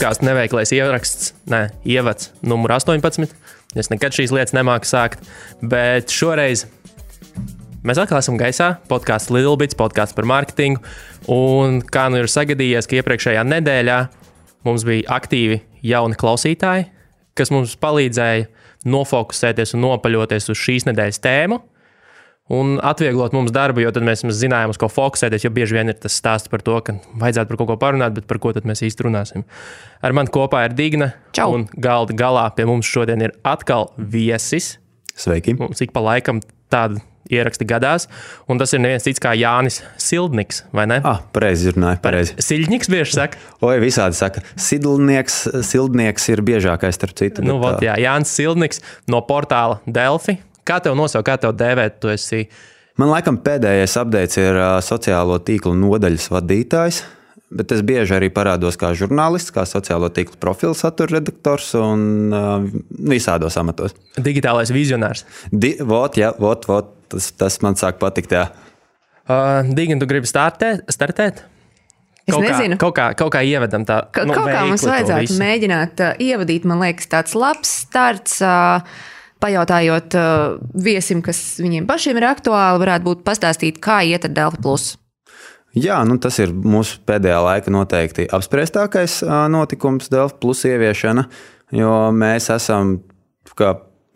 [0.00, 3.34] podkāstu neveiklais ieraksts, ne, ievads numur 18.
[3.76, 5.26] Es nekad šīs lietas nemāku sākt,
[5.60, 6.62] bet šoreiz
[7.84, 8.78] mēs atkal esam gaisā.
[8.88, 10.80] Podkāsts Little Bits, podkāsts par mārketingu.
[11.28, 13.98] Un kā nu ir sagadījies, ka iepriekšējā nedēļā
[14.64, 16.88] mums bija aktīvi jauni klausītāji,
[17.36, 18.48] kas mums palīdzēja
[18.88, 21.60] nofokusēties un nopaļoties uz šīs nedēļas tēmu
[22.50, 25.46] un atvieglot mums darbu, jo tad mēs zinājām, uz ko fokusēties.
[25.46, 28.26] Jo bieži vien ir tas stāsts par to, ka vajadzētu par kaut ko parunāt, bet
[28.30, 29.46] par ko tad mēs īsti runāsim.
[30.02, 31.12] Ar mani kopā ir Digna.
[31.36, 31.52] Čau.
[31.56, 34.74] Un galda galā pie mums šodien ir atkal viesis.
[35.14, 35.54] Sveiki!
[35.60, 38.08] Mums ik pa laikam tāda ieraksti gadās,
[38.50, 40.98] un tas ir neviens cits kā Jānis Sildniks, vai ne?
[41.06, 42.36] Ah, pareizi runāju, pareizi.
[42.42, 43.40] Siļņiks bieži saka.
[43.66, 44.42] Oi, visādi saka.
[44.58, 47.44] Sidlnieks, sildnieks ir biežākais starp citu.
[47.46, 50.40] Nu, bet, vot, jā, Jānis Sildniks no portāla Delfi.
[50.70, 51.98] Kā tev nosaukt, kā tev dēvēt?
[52.02, 52.44] Tu esi
[53.00, 57.00] Man laikam pēdējais updates ir sociālo tīklu nodaļas vadītājs.
[57.50, 62.66] Bet es bieži arī parādos kā žurnālists, kā sociālo tīklu profilu satura redaktors un uh,
[63.10, 63.96] visādos amatos.
[64.14, 65.24] digitālais vizionārs.
[65.50, 68.36] Di, vot, jā, vot, vot, tas, tas man sāk patikt.
[68.36, 68.44] Jā.
[69.26, 70.84] Uh, Digni, tu gribi startēt?
[70.94, 71.42] startēt?
[72.22, 72.76] Es Kaut nezinu.
[72.76, 76.22] Kā, kaut, kā, kaut kā ievedam tā, Ka, nu, kaut kā mums vajadzētu mēģināt uh,
[76.22, 78.38] ievadīt, man liekas, tāds labs starts.
[78.44, 84.34] Uh, Pajautājot uh, viesim, kas viņiem pašiem ir aktuāli, varētu būt pastāstīt, kā iet ar
[84.36, 84.94] Delta Plus.
[85.76, 91.28] Jā, nu tas ir mūsu pēdējā laika noteikti apspriestākais ā, notikums, Delfa plus ieviešana,
[91.78, 92.96] jo mēs esam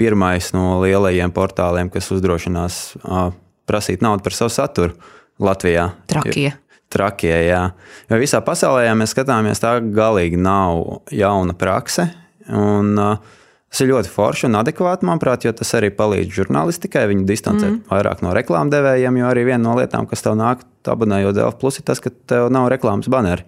[0.01, 3.29] pirmais no lielajiem portāliem, kas uzdrošinās ā,
[3.71, 4.99] prasīt naudu par savu saturu
[5.39, 5.93] Latvijā.
[6.11, 6.51] Trakie.
[6.91, 7.63] Trakie, jā.
[8.11, 12.09] Jo visā pasaulē, ja mēs skatāmies, tā galīgi nav jauna prakse.
[12.51, 13.39] Un, uh,
[13.75, 17.09] tas ir ļoti forši un adekvāti, manuprāt, jo tas arī palīdz žurnālistikai.
[17.11, 17.81] Viņu distancēt mm.
[17.91, 21.87] vairāk no reklāmdevējiem, jo arī viena no lietām, kas tev nāk, abonējot Delfa Plus, ir
[21.89, 23.43] tas, ka tev nav reklāmas banneri.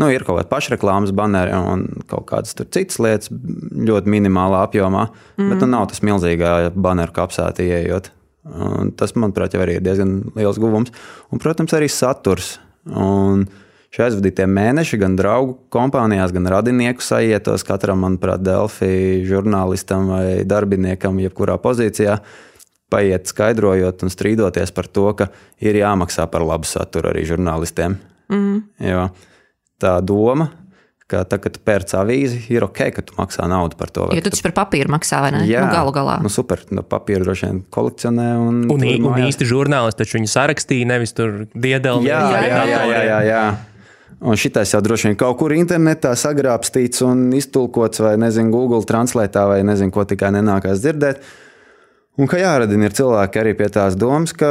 [0.00, 5.06] Nu, ir kaut kāda pašreklāmas banneri un kaut kādas citas lietas, ļoti minimālā apjomā,
[5.36, 5.52] mm.
[5.52, 8.10] bet nu, nav tas milzīgā banneru kapsēta ieejot.
[8.46, 10.92] Un tas, manuprāt, jau ir diezgan liels guvums.
[11.28, 12.54] Un, protams, arī saturs.
[12.88, 13.44] Un
[13.94, 21.18] šie aizvadītie mēneši gan draugu kompānijās, gan radinieku sajietos katram, manuprāt, Delfi žurnālistam vai darbiniekam,
[21.22, 22.18] jebkurā pozīcijā,
[22.92, 25.30] paiet skaidrojot un strīdoties par to, ka
[25.64, 27.98] ir jāmaksā par labu saturu arī žurnālistiem.
[28.30, 28.62] Mm.
[28.82, 29.08] Jo
[29.82, 30.48] tā doma,
[31.06, 34.08] ka tā, kad tu pērc avīzi, ir ok, ka tu maksā naudu par to.
[34.10, 35.42] Jo tu ka taču par papīru maksā, vai ne?
[35.46, 36.16] Nu, galu galā.
[36.24, 36.62] Nu, super.
[36.74, 38.26] Nu, papīru droši vien kolekcionē.
[38.42, 42.08] Un, Un, un mājās- īsti žurnālisti taču viņu sarakstīja, nevis tur diedeli.
[42.08, 43.44] Jā, jā, jā, jā, jā, jā, jā.
[44.24, 49.42] Un šitais jau droši vien kaut kur internetā sagrābstīts un iztulkots, vai nezinu, Google translētā,
[49.50, 51.20] vai nezinu, ko tikai nenākās dzirdēt.
[52.16, 54.48] Un ka jāradina ir cilvēki arī pie tās domas, ka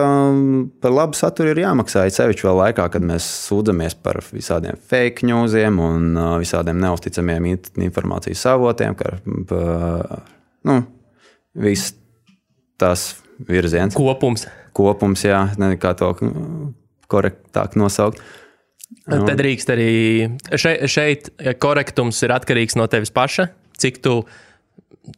[0.86, 2.04] par labu saturu ir jāmaksā.
[2.06, 7.50] It sevišķi vēl laikā, kad mēs sūdzamies par visādiem fake newsiem un ā, visādiem neusticamiem
[7.88, 9.16] informācijas avotiem, ka
[9.50, 10.22] pa-
[10.70, 10.78] nu,
[11.58, 11.96] viss
[12.78, 13.16] tas
[13.50, 14.46] virziens Kopums.
[14.78, 15.42] kopums, jā,
[15.82, 16.14] kā to
[17.10, 18.22] korektāk nosaukt.
[19.10, 19.90] Tad drīkst arī
[20.58, 21.30] šeit, šeit
[21.62, 23.50] korektums ir atkarīgs no tevis paša.
[23.82, 24.20] Cik tu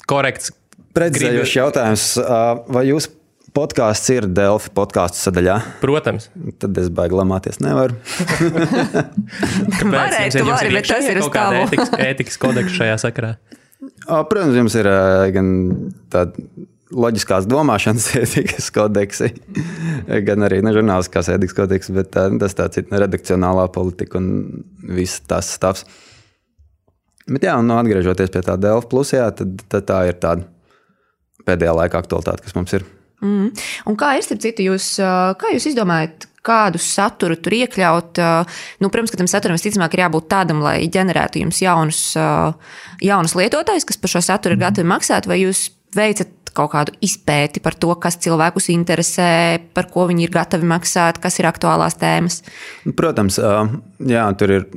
[0.09, 0.53] korekts
[0.97, 2.03] Precizējošs jautājums,
[2.73, 3.05] vai jūs
[3.57, 5.57] podkāsts ir Delfi podkāstu sadaļā?
[5.81, 6.25] Protams,
[6.61, 7.97] Tad es baigi lamāties nevaru.
[9.77, 11.59] kāpēc Varētu, jums vari, ir bet tas ir uz tavu.
[11.61, 13.31] ētikas, ētikas kodeksa šajā sakarā.
[14.07, 14.89] Ā, Protams, jums ir
[15.35, 15.51] gan
[16.13, 16.47] tāda
[16.93, 19.31] loģiskās domāšanas ētikas kodeksi,
[20.27, 24.29] gan arī ne, žurnālistiskās ētikas kodeks, bet tā, tas tāds ir redakcionālā politika un
[24.97, 25.87] viss tas stāvs.
[27.27, 30.47] Bet jā, nu, atgriežoties pie tā Delfa plusā, tad, tad tā ir tāda
[31.47, 32.87] pēdējā laika aktualitāte, kas mums ir.
[33.23, 33.49] Mm.
[33.89, 38.21] Un kā ir, starp citu, jūs, kā jūs izdomājat, kādu saturu tur iekļaut?
[38.79, 42.01] Nu, protams, ka tam saturam visticamāk ir jābūt tādam, lai ģenerētu jums jaunus,
[43.03, 45.65] jaunus lietotājus, kas par šo saturu ir gatavi maksāt, vai jūs
[45.97, 49.29] veicat kaut kādu izpēti par to, kas cilvēkus interesē,
[49.77, 52.41] par ko viņi ir gatavi maksāt, kas ir aktuālās tēmas.
[52.97, 54.67] Protams, jā, tur ir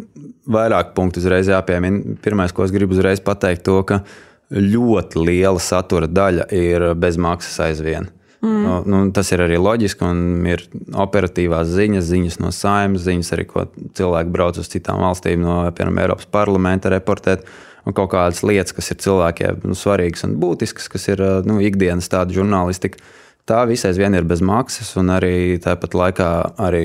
[0.50, 2.18] vairāk punktu uzreiz jāpiemina.
[2.24, 4.02] Pirmais, ko es gribu uzreiz pateikt, to, ka
[4.50, 8.10] ļoti liela satura daļa ir bez maksas aizvien.
[8.40, 8.88] Mm.
[8.88, 10.62] Nu, tas ir arī loģiski, un ir
[10.96, 13.66] operatīvās ziņas, ziņas no saimnes, ziņas arī, ko
[13.98, 17.44] cilvēki brauc uz citām valstīm, no piemēram Eiropas parlamenta reportēt.
[17.88, 22.10] Un kaut kādas lietas, kas ir cilvēkiem nu, svarīgas un būtiskas, kas ir nu, ikdienas
[22.12, 23.00] tāda žurnālistika,
[23.48, 26.30] tā visai vien ir bez maksas, un arī tāpat laikā
[26.60, 26.84] arī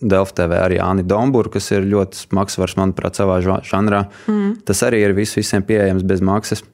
[0.00, 4.06] Delfa TV arī Anna Dombūra, kas ir ļoti smagsvars, manuprāt, savā ža- žanrā.
[4.30, 4.54] Mm.
[4.64, 6.64] Tas arī ir vis, visiem pieejams bez maksas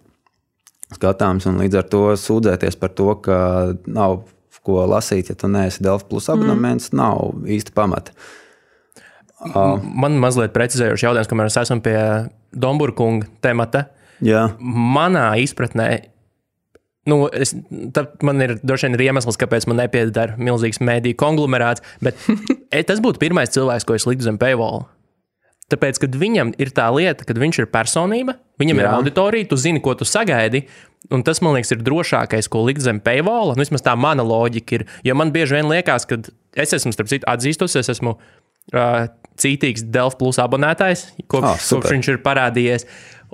[0.95, 3.39] skatāms, un līdz ar to sūdzēties par to, ka
[3.91, 4.21] nav
[4.67, 6.99] ko lasīt, ja tu neesi Delfa plus abonements, mm.
[6.99, 8.15] nav īsti pamata.
[9.37, 11.97] Man mazliet precizējošs jautājums, kamēr mēs esam pie
[12.57, 13.87] Domburkunga temata.
[14.25, 15.91] Jā, Manā izpratnē,
[17.11, 17.53] nu, es,
[18.25, 22.17] man ir droši vien ir iemesls, kāpēc man nepiedara milzīgs mēdīju konglomerāts, bet
[22.73, 24.87] e, tas būtu pirmais cilvēks, ko es liktu zem paywall.
[25.67, 28.85] Tāpēc, kad viņam ir tā lieta, ka viņš ir personība, viņam Jā.
[28.85, 30.63] ir auditorija, tu zini, ko tu sagaidi.
[31.11, 33.53] Un tas, man liekas, ir drošākais, ko likt zem paywall.
[33.55, 34.85] Nu, vismaz tā mana loģika ir.
[35.07, 36.21] Jo man bieži vien liekas, ka
[36.55, 38.15] es esmu, starp citu, atzīstos, es esmu
[38.75, 41.87] uh, cītīgs Delft plus abonētājs, kopš, oh, super.
[41.87, 42.87] kopš viņš ir parādījies.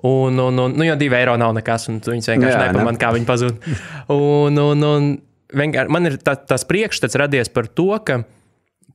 [0.09, 3.01] Un, un, un nu, jau divi eiro nav nekas, un viņas vienkārši Jā, nepamanā, ne?
[3.01, 3.69] kā viņi pazūd.
[4.17, 5.11] Un, un, un
[5.55, 8.23] vienkār, man ir tā, tas priekšstats radies par to, ka,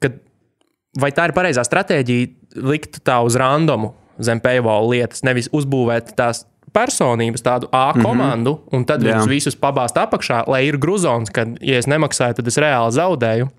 [0.03, 0.11] ka
[0.99, 6.43] vai tā ir pareizā stratēģija likt tā uz randomu zem paywall lietas, nevis uzbūvēt tās
[6.73, 8.77] personības, tādu A komandu, mm -hmm.
[8.77, 9.07] un tad Mhm.
[9.07, 13.49] Viņus visus pabāzt apakšā, lai ir grūzons, ka, ja es nemaksāju, tad es reāli zaudēju.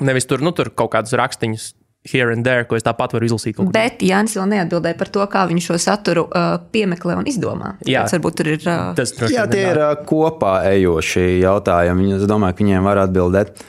[0.00, 1.74] Nevis tur, nu, tur kaut kādus rakstīņus
[2.06, 3.58] here and there, ko es tāpat varu izlasīt.
[3.74, 7.74] Bet Jānis vēl neatbildēja par to, kā viņš šo saturu uh, piemeklē un izdomā.
[7.86, 8.06] Jā.
[8.06, 8.60] Tas varbūt tur ir.
[8.62, 12.06] Uh, Tas droši Jā vien tie ir ā, kopā ejoši jautājumi.
[12.06, 13.64] Viņi- Es domāju, ka viņiem var atbildēt.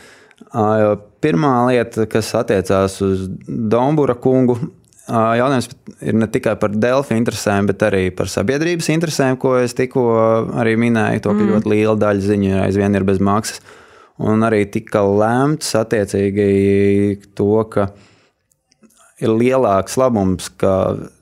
[0.54, 4.54] Jo Pirmā lieta, kas attiecās uz Dombūra kungu,
[5.10, 5.70] ā, jautājums
[6.06, 10.06] ir ne tikai par Delfi interesēm, bet arī par sabiedrības interesēm, ko es tikko
[10.62, 11.24] arī minēju.
[11.26, 11.50] To, ka mm.
[11.56, 13.64] ļoti liela daļa ziņu aizvien ir bez maksas.
[14.18, 16.48] Un arī tika lēmts attiecīgi
[17.38, 17.90] to, ka
[19.22, 20.72] ir lielāks labums, ka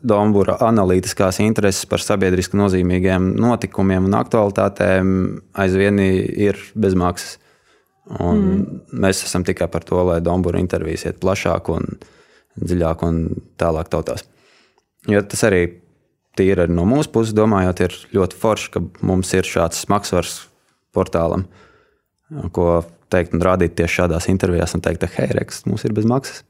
[0.04, 5.16] Dombūra analītiskās intereses par sabiedriski nozīmīgiem notikumiem un aktualitātēm
[5.64, 7.38] aizvien ir bez maksas.
[8.20, 8.66] Un mm.
[9.02, 11.88] Mēs esam tikai par to, lai Dombūra intervijas iet plašāk un
[12.62, 13.24] dziļāk un
[13.60, 14.28] tālāk tautās.
[15.10, 15.64] Jo tas arī
[16.38, 20.36] tīri no mūsu puses domājot, ir ļoti forši, ka mums ir šāds smagsvars
[20.96, 21.48] portālam,
[22.54, 22.84] ko
[23.14, 26.44] teikt un rādīt tieši šādās intervijās un teikt, ka hei, Reks, mums ir bez maksas.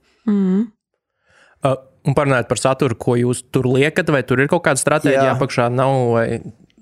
[1.65, 1.75] Uh,
[2.05, 5.71] Un parunājot par saturu, ko jūs tur liekat, vai tur ir kaut kāda stratēģija apakšā,
[5.73, 6.27] nav vai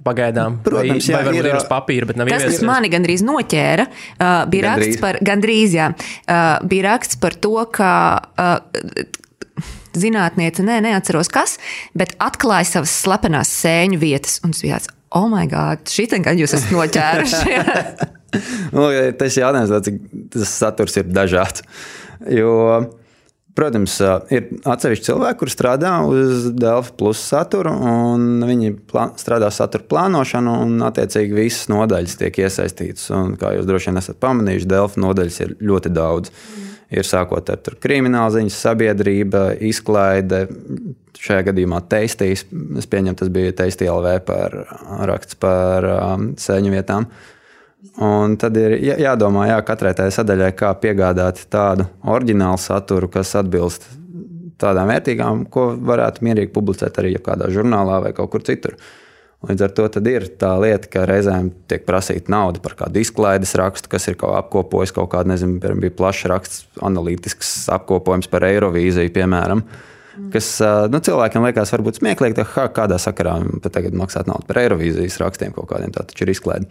[0.03, 0.57] pagaidām.
[0.65, 3.85] Protams, vai, jā, vai ir, ir uz papīra, bet nav Tas, kas mani gandrīz noķēra,
[3.87, 4.97] uh, bija Gandrīz.
[4.97, 9.63] raksts par, gandrīz, jā, uh, bija raksts par to, ka uh,
[9.95, 11.55] zinātniece, nē, neatceros kas,
[11.95, 14.41] bet atklāja savas slepenās sēņu vietas.
[14.43, 17.55] Un tas bija tāds, oh, my God, šī te gan jūs esat noķēruši.
[18.73, 19.97] Nu, tas jautājums, cik
[20.33, 21.61] tas saturs ir dažāds.
[22.33, 22.55] Jo,
[23.57, 23.95] protams,
[24.33, 28.73] ir atsevišķi cilvēki, kuriem strādā uz Delfa plus saturu, un viņi
[29.21, 33.07] strādā satura plānošanu, un attiecīgi visas nodaļas tiek iesaistītas.
[33.13, 36.33] Un, kā jūs droši vien esat pamanījuši, Delfa nodaļas ir ļoti daudz.
[36.93, 40.43] Ir sākot ar kriminālu ziņas, sabiedrība, izklaide.
[41.23, 42.43] Šajā gadījumā teistīs,
[42.77, 44.57] es pieņemu, tas bija teistī LV par
[45.09, 47.07] raksts par um, sēņu vietām.
[48.03, 53.35] Un tad ir jā- jādomā, jā, katrai tai sadaļai, kā piegādāt tādu oriģinālu saturu, kas
[53.35, 53.85] atbilst
[54.61, 58.77] tādām vērtīgām, ko varētu mierīgi publicēt arī kādā žurnālā vai kaut kur citur.
[59.43, 63.89] Līdz ar to ir tā lieta, ka reizēm tiek prasīta nauda par kādu izklaides rakstu,
[63.91, 69.11] kas ir kaut apkopojis kaut kādu, nezinu, piemēram, bija plašs raksts, analītisks apkopojums par Eirovīziju,
[69.11, 69.65] piemēram.
[70.31, 70.47] Kas
[70.93, 73.35] nu, cilvēkiem liekas, varbūt smieklīgi, ka kādā sakarā
[73.65, 76.69] pat tagad maksāt naudu par Eirovīzijas rakstiem kaut kādiem, tā taču ir izklaide.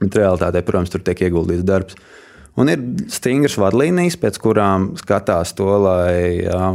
[0.00, 1.96] Bet realitātē, protams, tur tiek ieguldīts darbs.
[2.60, 2.80] Un ir
[3.12, 6.66] stingras vadlīnijas, pēc kurām skatās to, lai jā,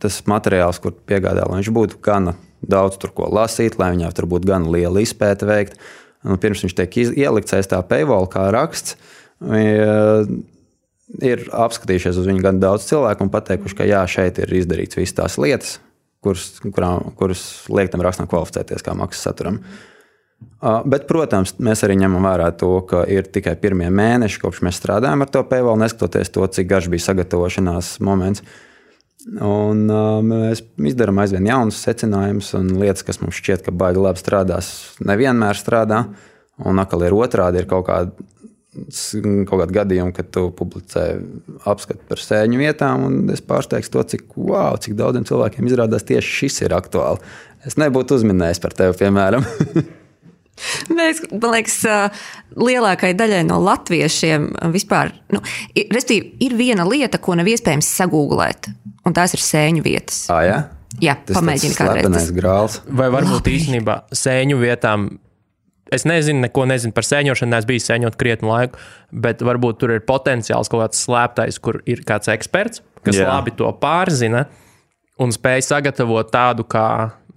[0.00, 4.28] tas materiāls, kur piegādā, lai viņš būtu gana daudz tur ko lasīt, lai viņā tur
[4.30, 5.80] būtu gan liela izpēta veikta.
[6.24, 8.96] Un pirms viņš tiek ielikts aiz tā paywall kā raksts,
[9.44, 10.36] viņi,
[11.20, 15.18] ir apskatījušies uz viņu gan daudz cilvēku un pateikuši, ka jā, šeit ir izdarīts visas
[15.18, 15.74] tās lietas,
[16.24, 19.60] kuras, kurām, kuras liek tam rakstam kvalificēties kā maksas saturam.
[19.60, 19.93] Uh,
[20.88, 25.24] Bet, protams, mēs arī ņemam vērā to, ka ir tikai pirmie mēneši, kopš mēs strādājam
[25.24, 28.44] ar to paywall, neskatoties to, cik garš bija sagatavošanās moments.
[29.24, 30.60] Un, uh, mēs
[30.90, 36.04] izdarām aizvien jaunus secinājumus, un lietas, kas mums šķiet, ka baigi labi strādās, nevienmēr strādā.
[36.64, 38.12] Un atkal ir otrādi, ir kaut kāda
[38.74, 41.04] kaut kāda gadījuma, kad tu publicē
[41.70, 46.38] apskatu par sēņu vietām, un es pārsteigšu to, cik, wow, cik daudziem cilvēkiem izrādās tieši
[46.40, 47.22] šis ir aktuāli.
[47.64, 49.46] Es nebūtu uzminējis par tevi, piemēram.
[50.94, 51.80] Mēs, man liekas,
[52.54, 55.40] lielākajai daļai no latviešiem vispār, nu,
[55.74, 58.70] ir, respektīvi, ir viena lieta, ko nav iespējams sagūglēt,
[59.04, 60.24] un tās ir sēņu vietas.
[60.30, 60.58] ah, jā?
[61.02, 62.04] Jā, Tas pamēģini tāds kādreiz.
[62.06, 62.34] slepenais Tas.
[62.36, 62.74] grāls.
[62.86, 65.08] Vai varbūt īstenībā sēņu vietām.
[65.94, 68.78] Es nezinu, neko nezinu par sēņošanu, neesmu bijis sēņot krietnu laiku,
[69.10, 73.26] bet varbūt tur ir potenciāls kaut kāds slēptais, kur ir kāds eksperts, kas Jā.
[73.26, 73.34] Jā.
[73.34, 74.46] labi to pārzina
[75.18, 76.86] un spēj sagatavot tādu, kā,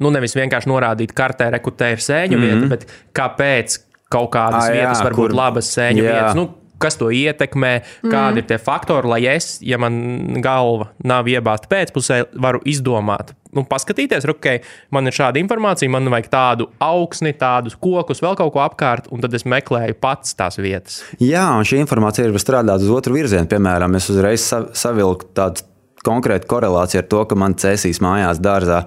[0.03, 2.61] nu, nevis vienkārši norādīt kartē, rekutē ir sēņu mm -hmm.
[2.61, 2.87] vieta, bet
[3.17, 3.81] kāpēc
[4.13, 6.13] kaut kādas jā, vietas var kur- būt labas sēņu jā.
[6.13, 6.35] vietas.
[6.35, 7.73] Nu, kas to ietekmē,
[8.05, 8.37] kādi mm.
[8.37, 13.33] ir tie faktori, lai es, ja man galva nav iebāzta pēcpusē, varu izdomāt.
[13.55, 14.47] Nu, paskatīties, ok,
[14.93, 19.23] man ir šāda informācija, man vajag tādu augsni, tādus kokus, vēl kaut ko apkārt, un
[19.23, 20.99] tad es meklēju pats tās vietas.
[21.23, 23.49] Jā, un šī informācija ir strādāt uz otru virzienu.
[23.49, 24.45] Piemēram, es uzreiz
[24.77, 25.65] savilku tādu
[26.05, 28.83] konkrētu korelāciju ar to, ka man cēsīs mājās dārzā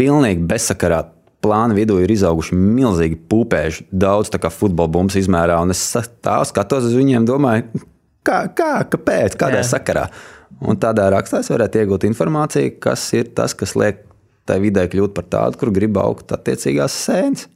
[0.00, 1.02] pilnīgi bezsakarā
[1.44, 5.58] plāna vidū ir izauguši milzīgi pupēži, daudz tā kā futbola bumbas izmērā.
[5.64, 5.82] Un es
[6.24, 7.84] tā skatos uz viņiem, domāju,
[8.24, 9.68] kā, kā kāpēc, kādā Jā.
[9.74, 10.08] sakarā.
[10.64, 14.04] Un tādā rakstā es varētu iegūt informāciju, kas ir tas, kas liek
[14.48, 17.48] tai vidē kļūt par tādu, kur grib augt attiecīgās sēnes.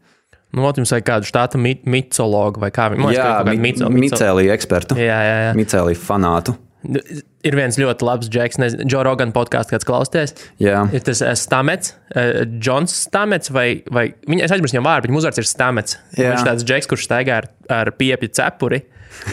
[0.57, 3.16] Nu, ot, jums vajag kādu štāta micologu vai kā viņu sauc?
[3.18, 4.97] Jā, mi micēlī ekspertu.
[4.97, 5.50] Jā, jā, jā.
[5.59, 6.54] Micēlī fanātu.
[6.87, 7.00] Nu,
[7.47, 10.35] ir viens ļoti labs Džeks, Džo Rogan podkāsts, kāds klausties.
[10.62, 10.85] Jā.
[10.94, 15.12] Ir tas uh, Stamets, uh, Džons Stamets, vai, vai viņa, es aizmirsu viņam vārdu, bet
[15.12, 15.99] viņa uzvārds ir Stamets.
[16.14, 16.30] Jā.
[16.30, 18.85] Viņš ir tāds Džeks, kurš staigā ar, ar piepju cepuri.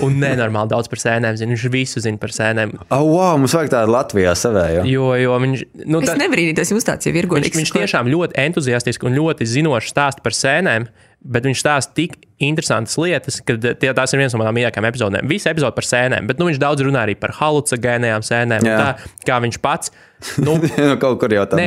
[0.02, 1.54] Un nenormāli daudz par sēnēm zina.
[1.54, 2.74] Viņš visu zina par sēnēm.
[2.88, 4.86] Oh, wow, mums vajag tādu Latvijā savēju.
[4.90, 5.66] Jo, jo viņš.
[5.84, 7.54] Nu, tā, es nebrīnītos, jums tāds jau ir godīgs.
[7.54, 10.90] Viņš, viņš tiešām ļoti entuziastiski un ļoti zinoši stāsta par sēnēm.
[11.26, 15.30] Bet viņš stāsta tik interesantas lietas, ka tie, tās ir viens no manām mīļākajām epizodēm.
[15.32, 18.68] Visi epizodi par sēnēm, bet nu, viņš daudz runā arī par halucinogēnajām sēnēm.
[18.68, 19.94] Tā, kā viņš pats
[20.42, 20.56] Nu,
[21.04, 21.66] Kaut kur jau tādā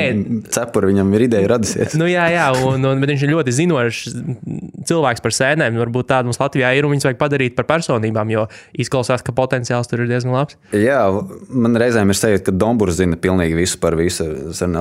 [0.52, 1.94] cepurā viņam ir ideja radusies.
[2.00, 4.00] nu, jā, jā un, un, bet viņš ir ļoti zinošs
[4.88, 5.78] cilvēks par sēnēm.
[5.78, 8.46] Varbūt tādu mums Latvijā ir un viņus vajag padarīt par personībām, jo
[8.80, 10.58] izklausās, ka potenciāls tur ir diezgan labs.
[10.74, 11.00] Jā,
[11.52, 14.26] man reizēm ir sajūta, ka Dombūrs zina pilnīgi visu par visu.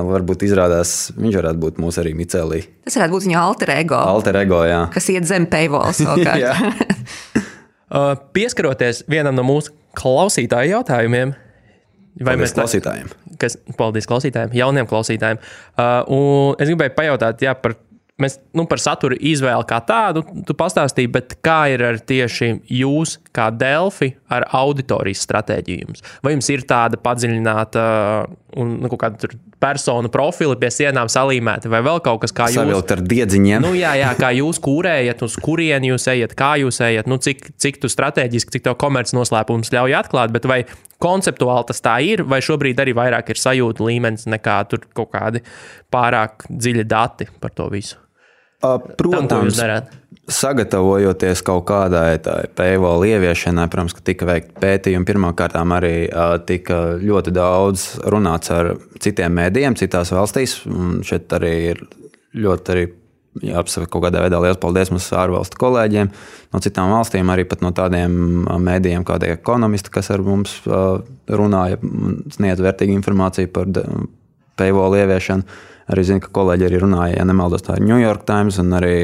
[0.08, 2.64] Varbūt izrādās, viņš varētu būt mūsu arī micēlī.
[2.88, 4.00] Tas varētu būt viņa alter ego.
[4.00, 4.82] Alter ego, jā.
[4.94, 5.46] Kas iet zem
[5.78, 6.86] paywalls.
[7.94, 11.36] uh, pieskaroties vienam no mūsu klausītāju jautājumiem,
[12.18, 13.10] Vai paldies mēs klausītājiem?
[13.38, 15.38] Kas, paldies klausītājiem, jauniem klausītājiem.
[15.78, 17.76] Uh, es gribēju pajautāt jā, par
[18.18, 23.18] mēs nu, par satura izvēli kā tādu tu pastāstīji, bet kā ir ar tieši jūs,
[23.38, 25.98] kā Delfi, ar auditorijas stratēģiju?
[26.26, 27.84] Vai jums ir tāda padziļināta
[28.58, 29.30] un nu, kāda
[29.62, 33.64] personu profili pie sienām salīmēta, vai vēl kaut kas tāds, kā jūs ar diedziņiem?
[33.64, 37.50] Nu, jā, jā, kā jūs kūrējat, uz kurieni jūs ejat, kā jūs ejat, nu, cik,
[37.60, 40.62] cik tu strateģiski, cik tev komerces noslēpums ļauj atklāt, bet vai
[41.02, 45.42] konceptuāli tas tā ir, vai šobrīd arī vairāk ir sajūta līmenis nekā tur kaut kādi
[45.94, 47.98] pārāk dziļi dati par to visu?
[48.58, 49.84] Protams, Tam,
[50.28, 52.18] sagatavojoties kaut kādai
[52.56, 55.08] paywall ieviešanai, protams, ka tika veikta pētījuma.
[55.08, 55.94] Pirmkārt, arī
[56.48, 60.60] tika ļoti daudz runāts ar citiem mēdījiem, citās valstīs.
[61.08, 61.84] Šeit arī ir
[62.36, 62.88] ļoti arī
[63.44, 66.10] jāapsaka kaut kādā veidā liels paldies mūsu ārvalstu kolēģiem
[66.52, 68.14] no citām valstīm, arī no tādiem
[68.64, 70.58] mēdījiem, kā ekonomisti, kas ar mums
[71.28, 71.78] runāja,
[72.34, 73.68] sniedz vērtīgu informāciju par
[74.58, 75.46] paywall ieviešanu.
[75.88, 78.98] Arī zinu, ka kolēģi arī runāja, ja nemaldos, tā ir New York Times, un arī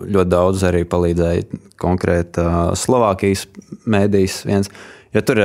[0.00, 3.44] ļoti daudz arī palīdzēja konkrēti uh, Slovākijas
[3.84, 4.38] mēdīs.
[4.48, 4.72] Viens.
[5.10, 5.40] Jo tur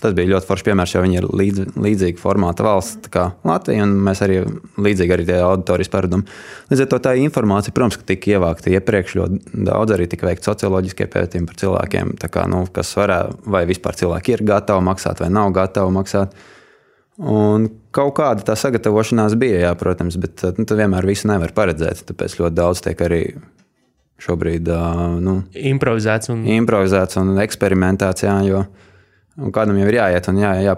[0.00, 3.92] tas bija ļoti foršs piemērs, jo viņi ir līdz, līdzīga formāta valsts kā Latvija, un
[4.06, 4.38] mēs arī
[4.80, 6.24] līdzīgi arī tie auditorijas paradumi.
[6.70, 11.08] Līdz ar to tā informācija, protams, tika ievākta iepriekš ļoti daudz, arī tika veikti socioloģiskie
[11.12, 15.52] pētījumi par cilvēkiem, kā, nu, kas varētu, vai vispār cilvēki ir gatavi maksāt vai nav
[15.58, 16.40] gatavi maksāt.
[17.18, 22.04] Un kaut kāda tā sagatavošanās bija, jā, protams, bet nu, tu vienmēr visu nevar paredzēt.
[22.06, 23.22] Tāpēc ļoti daudz tiek arī
[24.22, 24.70] šobrīd
[25.22, 25.40] nu,
[25.72, 26.44] improvizēts, un...
[26.58, 28.26] improvizēts un eksperimentēts.
[28.26, 28.62] Jā, jo
[29.54, 30.76] kādam jau ir jāiet un jā, jā,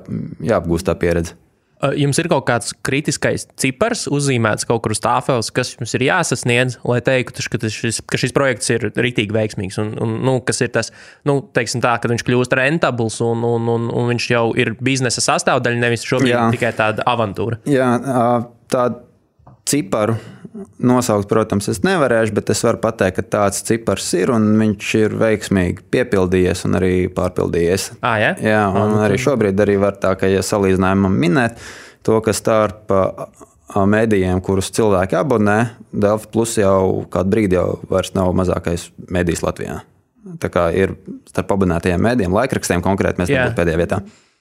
[0.53, 1.37] jāapgūst tā pieredze.
[1.81, 6.79] Jums ir kaut kāds kritiskais cipars uzzīmēts kaut kur uz tāfeles, kas jums ir jāsasniedz,
[6.85, 9.81] lai teiktu, ka šis, ka šis projekts ir rītīgi veiksmīgs.
[9.81, 10.93] Un, un, nu, kas ir tas,
[11.29, 15.25] nu, teiksim tā, kad viņš kļūst rentabls un, un, un, un viņš jau ir biznesa
[15.25, 16.49] sastāvdaļa, nevis šobrīd Jā.
[16.53, 17.63] tikai tāda avantūra.
[17.71, 17.95] Jā,
[18.71, 19.10] tāda
[19.71, 20.19] ciparu
[20.83, 25.15] nosaukt, protams, es nevarēšu, bet es varu pateikt, ka tāds cipars ir un viņš ir
[25.21, 27.91] veiksmīgi piepildījies un arī pārpildījies.
[28.01, 28.33] À, ja?
[28.43, 31.61] Jā, un arī šobrīd arī var tā, ka, ja salīdzinājumam minēt
[32.07, 32.91] to, ka starp
[33.71, 35.59] mēdījiem, kurus cilvēki abonē,
[35.93, 39.79] Delfi Plus jau kādu brīdi jau vairs nav mazākais mēdījis Latvijā.
[40.41, 40.97] Tā kā ir
[41.31, 44.01] starp abonētajiem mēdījiem, laikrakstiem konkrēti mēs esam pēdējā vietā.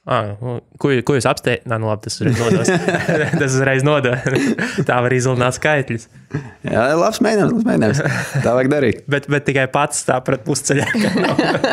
[0.10, 0.32] Ah,
[0.82, 1.68] ko, ko jūs apstājat?
[1.70, 2.72] Nē, nu labi, tas uzreiz nodos.
[3.42, 4.24] tas uzreiz nodos.
[4.90, 6.08] Tā var izlunāt skaitļus.
[6.66, 8.02] Jā, labs mēģinājums, labs mēģinājums.
[8.42, 9.04] Tā vajag darīt.
[9.12, 10.88] bet, bet tikai pats tā pret pusceļā.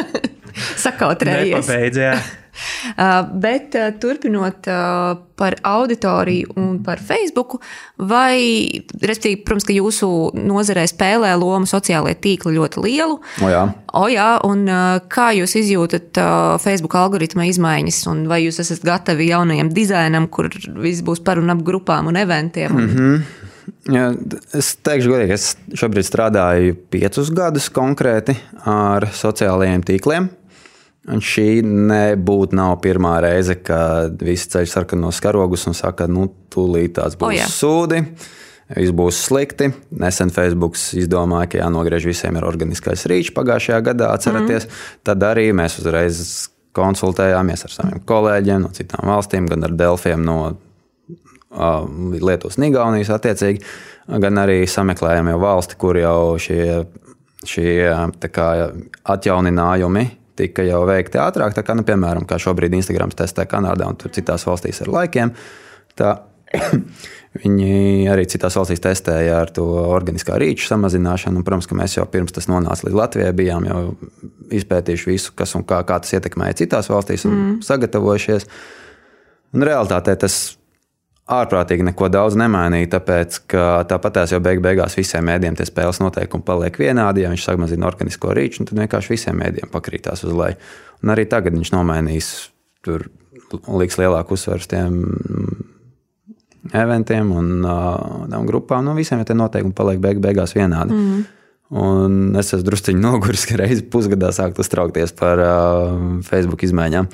[0.84, 1.64] Sakautrējies.
[1.64, 2.28] Nepabeidzējās.
[2.28, 2.45] Uh,
[3.44, 7.58] bet uh, turpinot uh, par auditoriju un par Facebook,
[7.96, 8.38] vai,
[9.02, 10.08] respektīvi, protams, ka jūsu
[10.40, 13.18] nozarē spēlē lomu sociālajie tīkli ļoti lielu.
[13.44, 13.66] O jā.
[13.96, 14.64] O jā, un
[15.12, 16.18] kā jūs izjūtat
[16.60, 20.48] Facebook algoritma izmaiņas, un vai jūs esat gatavi jaunajam dizainam, kur
[20.80, 22.72] viss būs par un ap grupām un eventiem?
[22.72, 23.44] Mm -hmm.
[23.90, 24.10] Ja,
[24.56, 25.46] es teikšu, godīgi, es
[25.78, 28.36] šobrīd strādāju piecus gadus konkrēti
[28.66, 30.28] ar sociālajiem tīkliem.
[31.06, 36.96] Un šī nebūtu nav pirmā reize, kad visi ceļ sarkanos karogus un saka, nu, tūlīt
[36.98, 37.46] tās būs O, jā.
[37.50, 38.02] sūdi.
[38.74, 39.68] Viss būs slikti.
[39.94, 44.66] Nesen Facebook izdomāja, ka jānogriež visiem ir organiskais rīčs pagājušajā gadā, atcerieties.
[44.66, 44.98] Mm.
[45.06, 46.18] Tad arī mēs uzreiz
[46.74, 51.86] konsultējāmies ar saviem kolēģiem no citām valstīm, gan ar Delfiem no uh,
[52.18, 53.62] Lietuvas, Igaunijas, attiecīgi,
[54.26, 56.82] gan arī sameklējām jau valsti, kur jau šie,
[57.46, 57.70] šie
[58.34, 58.50] kā,
[59.14, 61.56] atjauninājumi tika jau veikti ātrāk.
[61.56, 65.34] Tā kā, nu, piemēram, kā šobrīd Instagram testē Kanādā un citās valstīs ar laikiem.
[65.96, 66.14] Tā,
[67.42, 71.40] Viņi arī citās valstīs testēja ar to organiskā rīča samazināšanu.
[71.40, 73.80] Un, protams, ka mēs jau pirms tas nonāca līdz Latvijai, bijām jau
[74.56, 77.58] izpētījuši visu, kas un kā, kā tas ietekmēja citās valstīs un mm.
[77.66, 78.48] sagatavojušies.
[79.56, 80.38] Un realitātē tas
[81.26, 86.46] ārprātīgi neko daudz nemainīja, tāpēc ka tāpatās jau beig beigās visiem mēdiem tie spēles noteikumi
[86.46, 87.24] paliek vienādi.
[87.24, 90.58] Ja viņš samazina organisko rīču, tad vienkārši visiem mēdiem pakrītās uz leju.
[91.02, 92.30] Un arī tagad viņš nomainīs,
[92.86, 93.08] tur
[93.66, 95.00] liks lielāku uzsvaru uz tiem
[96.74, 98.86] eventiem un uh, grupām.
[98.86, 100.94] Nu, visiem tie noteikumi paliek beig beigās vienādi.
[100.94, 101.24] Mm.
[101.76, 107.10] Un es esmu druskuļi noguris, ka reizi pusgadā sākt uztraukties par uh, Facebook izmaiņām.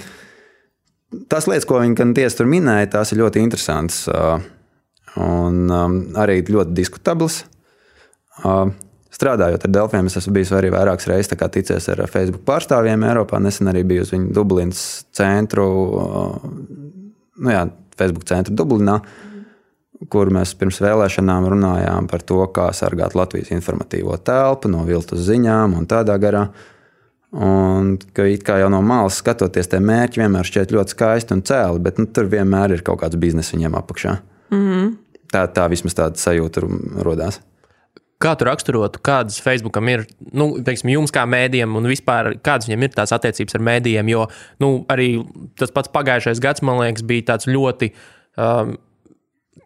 [1.33, 4.39] Tās lietas, ko viņi gan tiesa tur minēja, tās ir ļoti interesantas uh,
[5.21, 5.67] un
[6.19, 7.43] arī ļoti diskutablas.
[8.43, 8.71] Uh,
[9.13, 13.43] strādājot ar Delfiem, es esmu bijis arī vairākas reizes ticies ar Facebook pārstāvjiem Eiropā.
[13.45, 15.67] Nesen arī biju uz viņu Dublinas centru,
[16.01, 16.49] uh,
[17.45, 17.67] nu jā,
[18.01, 18.97] Facebook centru Dublinā.
[19.03, 19.33] Uh,
[20.11, 25.77] kur mēs pirms vēlēšanām runājām par to, kā sargāt Latvijas informatīvo telpu no viltus ziņām
[25.79, 26.47] un tādā garā.
[27.33, 31.41] Un ka it kā jau no malas skatoties, tie mērķi vienmēr šķiet ļoti skaisti un
[31.49, 34.19] cēli, bet nu, tur vienmēr ir kaut kāds biznesa viņiem apakšā.
[34.53, 34.93] Mm -hmm.
[35.33, 36.61] Tā, tā vismaz tāda sajūta
[37.07, 37.41] radās.
[38.23, 42.83] Kā tu raksturotu, kādas Facebookam ir, nu, teiksim, jums kā mēdījiem, un vispār kādas viņam
[42.83, 44.09] ir tās attiecības ar mēdījiem?
[44.09, 44.27] Jo
[44.61, 45.25] nu, arī
[45.59, 47.93] tas pats pagājušais gads, man liekas, bija tāds ļoti.
[48.37, 48.77] Um,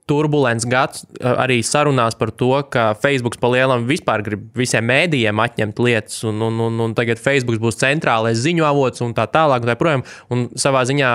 [0.06, 5.82] turbulents gads arī sarunās par to, ka Facebook pa lielam vispār grib visiem mēdījiem atņemt
[5.82, 9.66] lietas, un, un, un, un tagad Facebook būs centrālais ziņu avots un tā tālāk.
[9.66, 11.12] Un, tā projām, un savā ziņā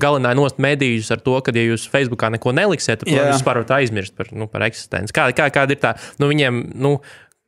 [0.00, 3.76] galināja nost medijus ar to, ka, ja jūs Facebookā neko neliksiet, tad jūs vispār varat
[3.80, 5.14] aizmirst par, nu, par eksistenci.
[5.14, 5.94] Kā, kā, kāda ir tā?
[6.22, 6.98] Nu, viņiem, nu,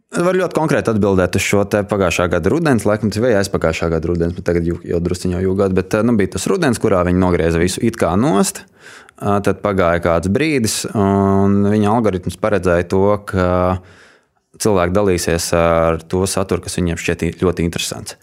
[0.08, 4.32] Var ļoti konkrēti atbildēt uz šo te pagājušā gada rudens, laikam bija aizpagājušā gada rudens,
[4.32, 5.74] bet tagad jau, jau druskuļi jau jūgat.
[5.76, 8.62] Bet nu, bija tas rudens, kurā viņi nogrieza visu it kā nost.
[9.18, 13.48] Tad pagāja kāds brīdis, un viņa algoritms paredzēja to, ka
[14.62, 18.14] cilvēki dalīsies ar to saturu, kas viņiem šķiet ļoti interesants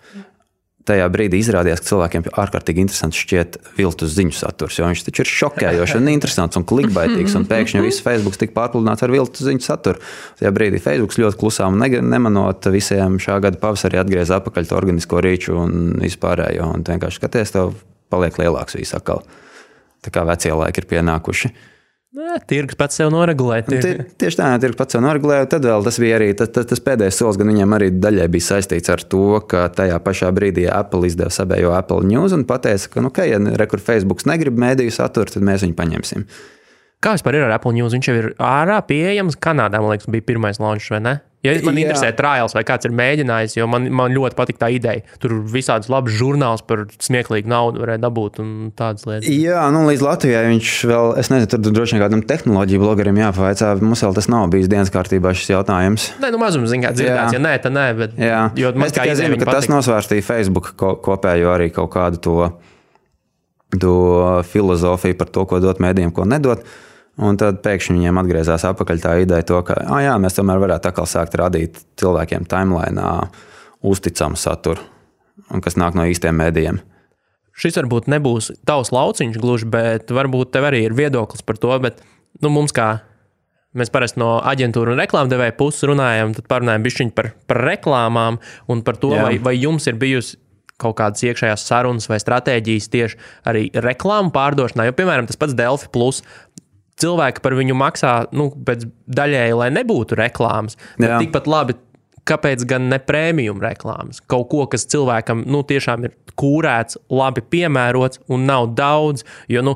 [0.85, 4.77] tajā brīdī izrādījās, ka cilvēkiem ārkārtīgi interesants šķiet viltus ziņu saturs.
[4.79, 7.35] Jo viņš taču ir šokējošs, un interesants un klikbaitīgs.
[7.39, 10.01] Un pēkšņi viss Facebook tika pārpludināts ar viltus ziņu saturu.
[10.39, 15.23] Tajā brīdī Facebook ļoti klusām un nemanot visiem šā gada pavasarī atgriezās atpakaļ to organisko
[15.25, 16.69] rīču un vispārējo.
[16.77, 17.73] Un vienkārši skaties, tev
[18.13, 19.25] paliek lielāks viss atkal.
[20.05, 21.53] Tā kā vecie laiki ir pienākuši.
[22.15, 23.57] Nē, tirgus pats sev noregulē.
[23.67, 23.79] Tie,
[24.15, 25.41] tieši tā, tirgus pats sev noregulē.
[25.51, 28.45] Tad vēl tas bija arī tas, tas, tas pēdējais solis, gan viņam arī daļai bija
[28.53, 33.03] saistīts ar to, ka tajā pašā brīdī Apple izdeva sabējo Apple News un pateica, ka,
[33.03, 36.23] nu, ka ja rekur Facebook negrib mēdīju saturu, tad mēs viņu paņemsim.
[37.03, 37.91] Kā vispār ir ar Apple News?
[37.97, 39.35] Viņš jau ir ārā pieejams.
[39.35, 41.17] Kanādā, man liekas, bija pirmais launch, vai ne?
[41.45, 41.85] Ja man Jā.
[41.85, 45.03] interesē trials vai kāds ir mēģinājis, jo man, man ļoti patīk tā ideja.
[45.21, 49.29] Tur visādas labas žurnāls par smieklīgu naudu varēja dabūt un tādas lietas.
[49.29, 53.73] Jā, nu līdz Latvijai viņš vēl, es nezinu, tur droši vien kādam tehnoloģiju blogerim jāpavaicā.
[53.85, 56.09] Mums vēl tas nav bijis dienas kārtībā šis jautājums.
[56.23, 57.85] Nē, nu mazums zināms, dzirdēts, ja nē, tad nē.
[57.99, 59.59] Bet, Jā, jo man kā zinu, ka patika.
[59.59, 62.37] tas nosvērstīja Facebook kopējo arī kaut kādu to,
[63.79, 63.93] to
[64.51, 66.65] filozofiju par to, ko dot mēdījiem, ko nedot.
[67.23, 70.89] Un tad pēkšņi viņiem atgriezās atpakaļ tā ideja, to, ka ah, jā, mēs tomēr varētu
[70.91, 73.05] atkal sākt radīt cilvēkiem timeline
[73.85, 74.83] uzticamu saturu,
[75.63, 76.81] kas nāk no īstiem mēdījiem.
[77.55, 81.71] Šis varbūt nebūs tavs lauciņš gluži, bet varbūt tev arī ir viedoklis par to.
[81.79, 82.01] Bet
[82.43, 82.97] nu, mums, kā
[83.79, 88.99] mēs parasti no aģentūra un reklāmdevēja puses runājam, tad parunājam par, par reklāmām un par
[88.99, 89.23] to, jā.
[89.23, 90.41] vai, vai jums ir bijusi
[90.81, 94.89] kaut kādas iekšējās sarunas vai stratēģijas tieši arī reklāmu pārdošanā.
[94.89, 96.19] Jo, piemēram, tas pats Delphi Plus
[97.01, 100.77] cilvēki par viņu maksā nu, daļēji, lai nebūtu reklāmas.
[100.99, 101.77] Tikpat labi,
[102.25, 104.21] kāpēc gan ne prēmijuma reklāmas?
[104.31, 109.25] Kaut ko, kas cilvēkam nu, tiešām ir kūrēts, labi piemērots un nav daudz.
[109.51, 109.75] Jo, nu,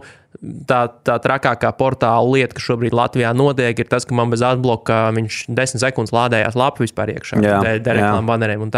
[0.70, 5.08] tā, tā trakākā portāla lieta, kas šobrīd Latvijā notiek, ir tas, ka man bez atbloka
[5.16, 8.70] viņš desmit sekundes lādējās lapu vispār iekšā ar reklāmu baneriem.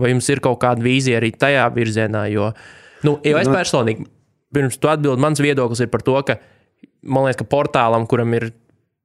[0.00, 2.26] Vai jums ir kaut kāda vīzija arī tajā virzienā?
[2.32, 2.52] Jo,
[3.06, 4.06] nu, jo es nu, personīgi,
[4.54, 6.38] pirms tu atbildi, mans viedoklis ir par to, ka
[7.06, 8.50] man liekas, ka portālam, kuram ir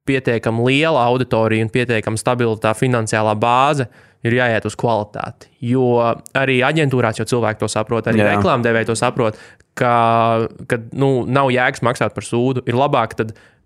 [0.08, 3.86] pietiekami liela auditorija un pietiekami stabila tā finansiālā bāze,
[4.26, 5.50] ir jāiet uz kvalitāti.
[5.66, 9.38] Jo arī aģentūrās jau cilvēki to saprot, arī reklāmdevēji to saprot,
[9.78, 9.94] ka,
[10.70, 12.64] ka nu, nav jēgas maksāt par sūdu.
[12.70, 13.16] Ir labāk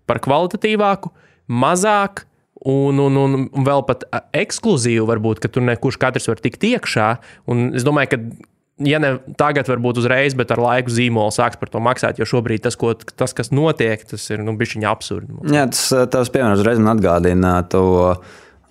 [0.09, 1.13] par kvalitatīvāku,
[1.47, 2.25] mazāk.
[2.67, 7.11] Un, un, un, vēl pat ekskluzīvu, varbūt, ka tur nekurš katrs var tikt iekšā.
[7.53, 8.47] Un es domāju, ka,
[8.85, 12.65] ja ne tagad, varbūt uzreiz, bet ar laiku zīmolu sāks par to maksāt, jo šobrīd
[12.67, 15.33] tas, ko, tas kas notiek, tas ir nu, bijis absurdi.
[15.53, 17.85] Jā, tas tavs piemērs uzreiz man atgādina to.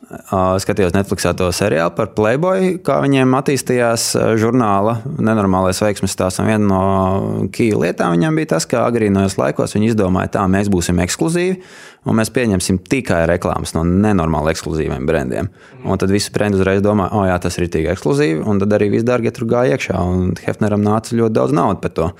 [0.06, 6.44] Skatījos Netflixā to seriālu par Playboy, kā viņiem attīstījās žurnāla nenormālais veiksmes stāsts.
[6.46, 11.02] Viena no key lietām viņam bija tas, ka agrīnojos laikos viņi izdomāja, tā mēs būsim
[11.02, 11.58] ekskluzīvi
[12.06, 15.50] un mēs pieņemsim tikai reklāmas no nenormāli ekskluzīviem brendiem.
[15.84, 18.92] Un tad visi brendi uzreiz domā, o jā, tas ir tik ekskluzīvi, un tad arī
[18.94, 20.04] viss dārgi tur gāja iekšā.
[20.06, 22.12] Un Hefneram nāca ļoti daudz naudas par to.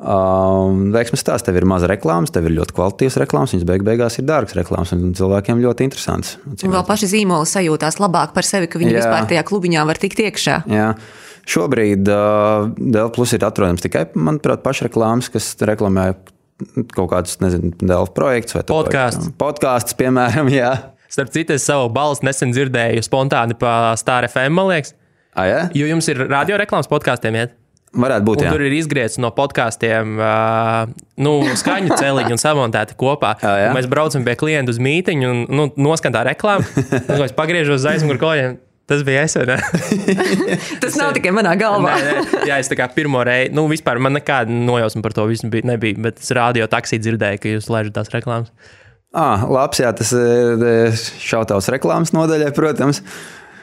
[0.00, 4.14] Um, veiksmes stāsts, tev ir maza reklāmas, tev ir ļoti kvalitatīvas reklāmas, viņas beig beigās
[4.16, 6.38] ir dārgas reklāmas un cilvēkiem ļoti interesants.
[6.48, 9.02] Un vēl paši zīmoli sajūtās labāk par sevi, ka viņi Jā.
[9.02, 10.56] vispār tajā klubiņā var tikt iekšā.
[10.72, 10.86] Jā.
[11.50, 16.06] Šobrīd uh, Dēlķis Plus ir atrodams tikai, manuprāt, pašreklāmas, kas reklamē
[16.96, 19.28] kaut kādus, nezinu, Dēlķis projekts vai Podcasts.
[19.40, 20.72] Podkāsts, piemēram, jā.
[21.12, 24.96] Starp citu, es savu balsi nesen dzirdēju spontāni pa Star FM, man liekas.
[25.36, 25.64] A, jā?
[25.76, 27.59] Jo jums ir radioreklāmas podkāstiem, iet.
[27.90, 33.32] Varētu būt, tur ir izgriezts no podkāstiem, uh, nu, skaņu celiņi un samontēti kopā.
[33.42, 33.70] Jā, jā.
[33.72, 36.66] Un Mēs braucam pie klienta uz mītiņu un nu, noskan tā reklāma.
[36.86, 38.58] Tad es pagriežos uz aizmuguri kolēģiem.
[38.90, 39.36] Tas bija es.
[40.82, 41.94] Tas nav tikai manā galvā.
[41.94, 42.42] Nē, nē.
[42.48, 45.68] Jā, es tā kā pirmo reizi, nu, vispār man nekāda nojausma par to visu bija,
[45.70, 45.98] nebija.
[46.08, 48.50] Bet es rādio taksī dzirdēju, ka jūs laižat tās reklāmas.
[49.14, 53.02] Ah, labs, jā, tas ir šautauts reklāmas nodaļai, protams.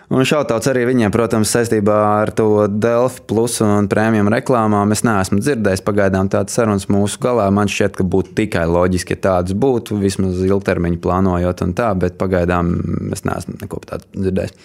[0.08, 4.94] Un šautauts arī viņiem, protams, saistībā ar to Delfi plus un prēmiju reklāmām.
[4.96, 7.50] Es neesmu dzirdējis pagaidām tādas sarunas mūsu galā.
[7.52, 12.16] Man šķiet, ka būtu tikai loģiski, ja tādas būtu, vismaz ilgtermiņa plānojot un tā, bet
[12.22, 12.70] pagaidām
[13.12, 14.56] es neesmu neko tādu dzirdējis.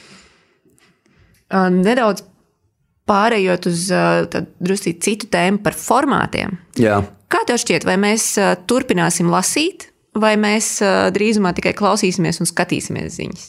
[1.75, 2.23] Nedaudz
[3.11, 3.89] pārējot uz
[4.63, 6.55] drusku citu tēmu par formātiem.
[6.79, 7.01] Jā.
[7.33, 8.29] Kā tev šķiet, vai mēs
[8.71, 10.77] turpināsim lasīt, vai mēs
[11.19, 13.49] drīzumā tikai klausīsimies un skatīsimies ziņas?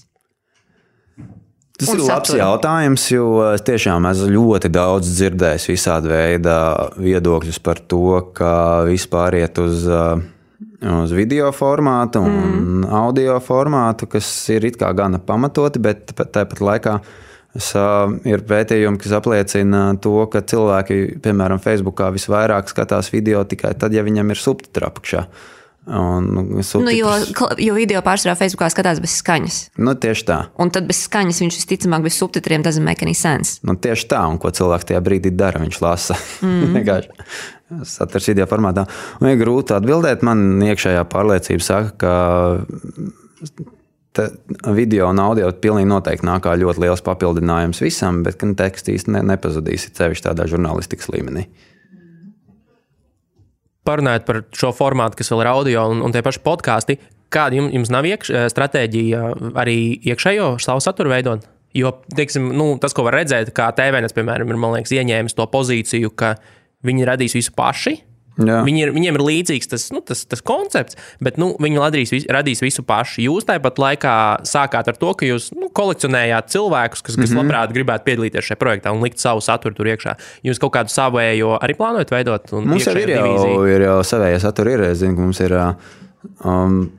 [1.74, 2.38] Tas ir labs saturu.
[2.38, 6.54] jautājums, jo es tiešām esmu ļoti daudz dzirdējis visādi veidi
[7.02, 8.52] viedokļus par to, ka
[8.86, 10.22] vispār iet uz, uh,
[11.02, 12.84] uz video formātu un mm.
[12.94, 16.94] audio formātu, kas ir it kā gana pamatoti, bet pat- tāpat laikā
[17.58, 23.74] es, uh, ir pētījumi, kas apliecina to, ka cilvēki, piemēram, Facebookā visvairāk skatās video tikai
[23.82, 25.26] tad, ja viņam ir subtitri apakšā.
[25.86, 29.58] Un, Nu, jo, subtitrus- kla- jo video pārsvarā Facebookā skatās bez skaņas.
[29.78, 30.38] nu, tieši tā.
[30.58, 33.60] Un tad bez skaņas viņš visticamāk bez subtitriem doesn't make any sense.
[33.68, 36.16] Nu, tieši tā, un ko cilvēks tajā brīdī dara, viņš lasa.
[36.42, 36.72] Mm.
[36.78, 37.10] Vienkārši
[37.84, 38.88] saturs video formātā.
[39.20, 40.24] Un ir grūti atbildēt.
[40.24, 41.92] Man iekšējā pārliecība saka,
[44.14, 44.30] ka
[44.78, 49.16] video un audio pilnīgi noteikti nāk kā ļoti liels papildinājums visam, bet ka teksts īsti
[49.16, 51.48] ne, nepazudīs, sevišķi tādā žurnālistikas līmenī.
[53.88, 56.98] Parunājot par šo formātu, kas vēl ir audio un, un tie paši podkāsti,
[57.34, 59.24] kāda jums, jums nav iekš, stratēģija
[59.60, 59.78] arī
[60.14, 61.50] iekšējo savu saturu veidot?
[61.74, 66.14] Jo, teiksim, nu, tas, ko var redzēt, kā TVNS, piemēram, ir liekas, ieņēmis to pozīciju,
[66.16, 66.36] ka
[66.86, 67.98] viņi radīs visu paši.
[68.38, 72.64] Viņi ir, viņiem ir līdzīgs tas, nu, tas, tas koncepts, bet nu, viņi radīs, radīs
[72.64, 73.28] visu paši.
[73.28, 74.16] Jūs tāpat laikā
[74.50, 77.44] sākāt ar to, ka jūs nu, kolekcionējāt cilvēkus, kas, kas mm -hmm.
[77.44, 80.16] labprāt gribētu piedalīties šajā projektā un likt savu saturu tur iekšā.
[80.44, 82.52] Jūs kaut kādu savējo arī plānojat veidot?
[82.52, 84.74] Mums jau ir jau, ir jau savējā satura.
[84.74, 84.82] Ir.
[84.90, 86.90] Es zinu, ka mums ir um,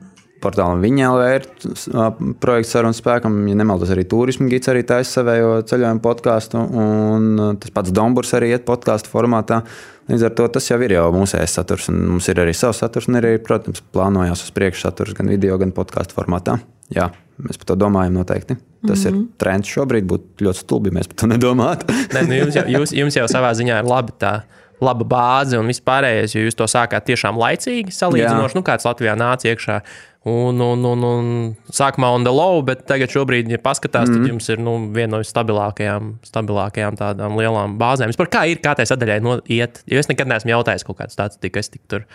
[0.45, 3.41] portālam viņa uh, projekts sarunas spēkam.
[3.49, 6.61] Ja nemaldos, arī turismu gids arī taisa savējo ceļojumu podkāstu.
[6.61, 9.63] Un uh, tas pats Domburs arī iet podkāstu formātā.
[10.05, 11.89] Līdz ar to tas jau ir jau mūsējais saturs.
[11.89, 15.57] un Mums ir arī savs saturs, un arī, protams, plānojās uz priekšu saturs gan video,
[15.61, 16.59] gan podkāstu formātā.
[16.93, 17.07] Jā,
[17.41, 18.59] mēs par to domājam noteikti.
[18.85, 19.21] Tas mm -hmm.
[19.23, 20.05] ir trends šobrīd.
[20.05, 21.89] Būtu ļoti stulbi, ja mēs par to nedomātu.
[22.13, 24.41] Nē, nu jums, jau, jūs, jums jau savā ziņā ir labi tā.
[24.83, 29.15] Laba bāze un viss pārējais, jo jūs to sākāt tiešām laicīgi, salīdzinoši, nu, kāds Latvijā
[29.19, 29.79] nāca iekšā.
[30.25, 31.27] Un, un, un, un
[31.69, 34.15] sākumā on the low, bet tagad, šobrīd, ja paskatās, mm.
[34.15, 38.09] tad jums ir nu, viena no stabilākajām, stabilākajām tādām lielām bāzēm.
[38.09, 39.83] Vispār Kā ir, kā tai sadaļai no, iet?
[39.85, 42.09] Jo es nekad neesmu jautājis kaut kādu statistiku, es tik tur.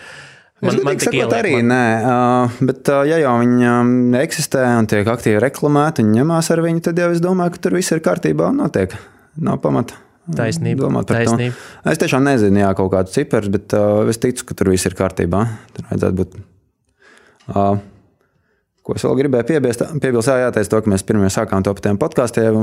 [0.60, 3.96] Man, man tik tik ieliek, arī man- nē, uh, bet uh, ja jau viņi um,
[4.18, 7.78] eksistē un tiek aktīvi reklamēti un ņemās ar viņu, tad jau es domāju, ka tur
[7.78, 8.98] viss ir kārtībā un notiek.
[9.38, 10.09] Nav pamata.
[10.38, 11.56] Taisnība, domāt par taisnība.
[11.56, 11.90] to.
[11.92, 14.96] Es tiešām nezinu, jā, kaut kādus ciprus, bet uh, es ticu, ka tur viss ir
[14.98, 15.44] kārtībā.
[15.76, 16.36] Tur vajadzētu būt.
[17.50, 17.80] Uh,
[18.80, 21.82] Ko es vēl gribēju piebilst, piebilst jā, jāteic to, ka mēs pirmie sākām to par
[21.84, 22.54] tiem podkāstiem.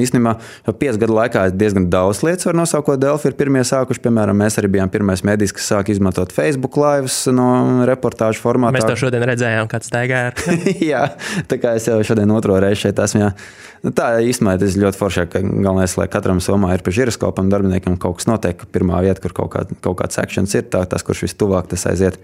[0.00, 0.32] Īstenībā
[0.64, 4.00] jau piecu gadu laikā diezgan daudz lietas var nosaukt, ko Delfi ir pirmie sākuši.
[4.06, 8.78] Piemēram, mēs arī bijām pirmais medijs, kas sāk izmantot Facebook live no reportāžu formātā.
[8.78, 10.40] Mēs to šodien redzējām, kāds staigā ar.
[10.92, 11.04] jā,
[11.52, 13.26] tā kā es jau šodien otro reizi šeit esmu.
[13.26, 13.32] Jā.
[13.84, 18.00] Nu, tā īstenībā tas ļoti forši, ka galvenais, lai katram somā ir pa žiroskopam darbiniekam
[18.00, 21.04] kaut kas notiek, ka pirmā vieta, kur kaut, kā, kaut kāds akcents ir, tā, tas,
[21.04, 22.16] kurš vistuvāk tas aiziet.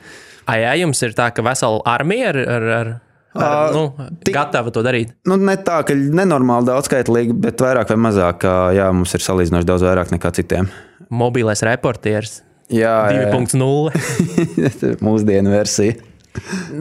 [0.47, 2.97] Ai, jā, jums ir tā, ka vesela armija ar, ar, ar
[3.43, 5.13] Ar, nu, tik, gatava to darīt.
[5.29, 9.87] Nu, ne tā, ka nenormāli daudzskaitlīgi, bet vairāk vai mazāk, jā, mums ir salīdzinoši daudz
[9.87, 10.71] vairāk nekā citiem.
[11.13, 12.41] Mobilais reportieris.
[12.73, 13.95] Jā, 2.0.
[15.07, 15.97] Mūsdienu versija.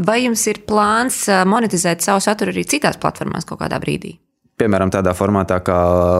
[0.05, 4.17] Vai jums ir plāns monetizēt savu saturu arī citās platformās kaut kādā brīdī?
[4.59, 5.77] Piemēram, tādā formātā, kā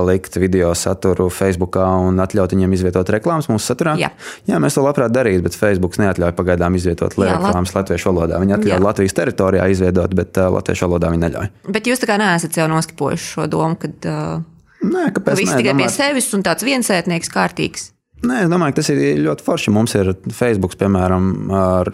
[0.08, 3.96] likt video saturu Facebook un atļaut viņiem izvietot reklāmas mūsu saturā.
[4.00, 4.12] Jā.
[4.50, 7.86] Jā, mēs to labprāt darītu, bet Facebook neatļauj pagaidām izvietot Jā, reklāmas lat...
[7.86, 8.42] latviešu valodā.
[8.44, 8.82] Viņi atļauj Jā.
[8.84, 11.50] Latvijas teritorijā izveidot, bet uh, latviešu valodā viņi neļauj.
[11.78, 14.46] Bet jūs tā kā neesat jau noskipojuši šo domu, ka uh,
[14.86, 15.40] Nē, kāpēc?
[15.40, 15.88] Viss tikai domāju...
[15.88, 17.90] pie sevis un tāds viensētnieks kārtīgs.
[18.26, 19.72] Nē, es domāju, ka tas ir ļoti forši.
[19.76, 21.92] Mums ir Facebook, piemēram, ar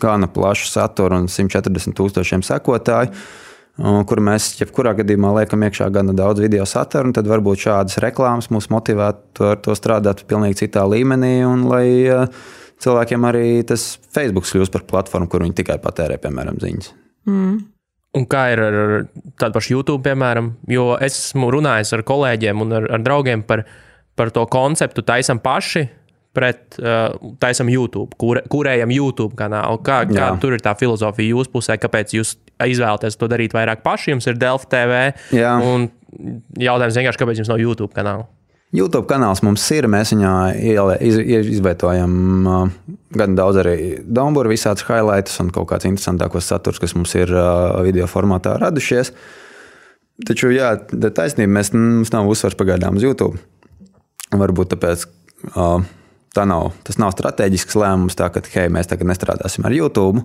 [0.00, 3.14] gana plašu saturu un 140 tūkstošiem sekotāju
[3.80, 8.50] kur mēs jebkurā gadījumā liekam iekšā gana daudz video satura, un tad varbūt šādas reklāmas
[8.52, 11.86] mūs motivētu ar to strādāt pilnīgi citā līmenī, un lai
[12.80, 16.92] cilvēkiem arī tas Facebook kļūst par platformu, kur viņi tikai patērē, piemēram, ziņas.
[17.28, 17.60] Mm.
[18.18, 18.92] Un kā ir ar
[19.38, 23.62] tādu pašu YouTube, piemēram, jo es esmu runājis ar kolēģiem un ar, ar draugiem par,
[24.18, 25.86] par to konceptu, taisam paši,
[26.34, 29.78] pret uh, taisam YouTube, kur, kurējam YouTube kanālu.
[29.86, 32.36] Kā, kā tur ir tā filozofija jūsu pusē, kāpēc jūs
[32.68, 34.12] izvēlaties to darīt vairāk paši?
[34.14, 35.00] Jums ir Delfa TV.
[35.36, 35.54] Jā.
[35.64, 35.88] Un
[36.60, 38.28] jautājums vienkārši, kāpēc jums nav YouTube kanāla?
[38.76, 39.88] YouTube kanāls mums ir.
[39.90, 40.32] Mēs viņā
[41.02, 41.18] iz,
[41.56, 42.12] izvietojam
[42.46, 47.32] uh, gan daudz arī Dombūru, visādus highlights un kaut kāds interesantākos saturs, kas mums ir
[47.34, 49.12] uh, video formātā radušies.
[50.28, 50.74] Taču, jā,
[51.16, 53.40] taisnība, mēs, mums nav uzsvars pagaidām uz YouTube.
[54.30, 55.06] Varbūt tāpēc,
[55.56, 55.80] uh,
[56.36, 60.24] tā nav, tas nav strateģisks lēmums, tā ka hei, mēs tagad nestrādāsim ar YouTube.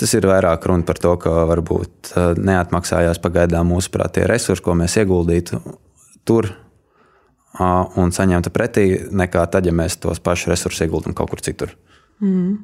[0.00, 4.74] Tas ir vairāk runa par to, ka varbūt uh, neatmaksājās pagaidām mūsuprāt tie resursi, ko
[4.78, 5.60] mēs ieguldītu
[6.28, 6.48] tur
[7.60, 11.74] un saņemtu pretī, nekā tad, ja mēs tos pašus resursus ieguldam kaut kur citur.
[12.24, 12.62] Mm.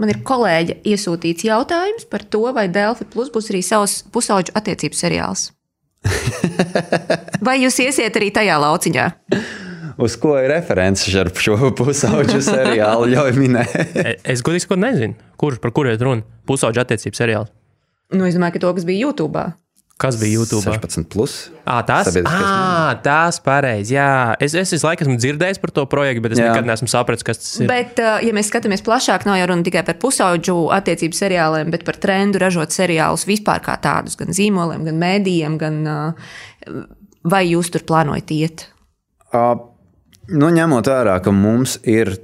[0.00, 4.96] Man ir kolēģi iesūtīts jautājums par to, vai Delfi Plus būs arī savs pusauģu attiecību
[4.96, 5.48] seriāls.
[7.46, 9.08] vai jūs iesiet arī tajā lauciņā?
[10.02, 13.74] Uz ko ir references ar šo pusauģu seriālu, ļauj minēt.
[13.94, 16.38] E, es godīgi sakot, nezinu, kur, par kuriem ir runa.
[16.48, 17.52] Pusauģu attiecību seriāls.
[18.10, 19.50] Nu, es domāju, ka to, kas bija YouTube.
[20.00, 20.64] Kas bija YouTube?
[20.64, 21.34] 16, plus.
[21.68, 22.24] À, tas ir
[23.04, 23.92] tas pareizi.
[23.98, 26.46] Jā, es, es visu laiku esmu dzirdējis par to projektu, bet es jā.
[26.48, 27.68] nekad neesmu sapratis, kas tas ir.
[27.68, 32.00] Bet, ja mēs skatāmies plašāk, nav jau runa tikai par pusauģu attiecību seriāliem, bet par
[32.00, 35.60] trendu ražot seriālus vispār kā tādus, gan zīmoliem, gan mēdījiem.
[35.60, 35.78] Gan,
[37.28, 38.64] vai jūs tur plānojat iet?
[39.36, 39.52] Uh,
[40.30, 42.14] Nu, ņemot vērā, ka mums ir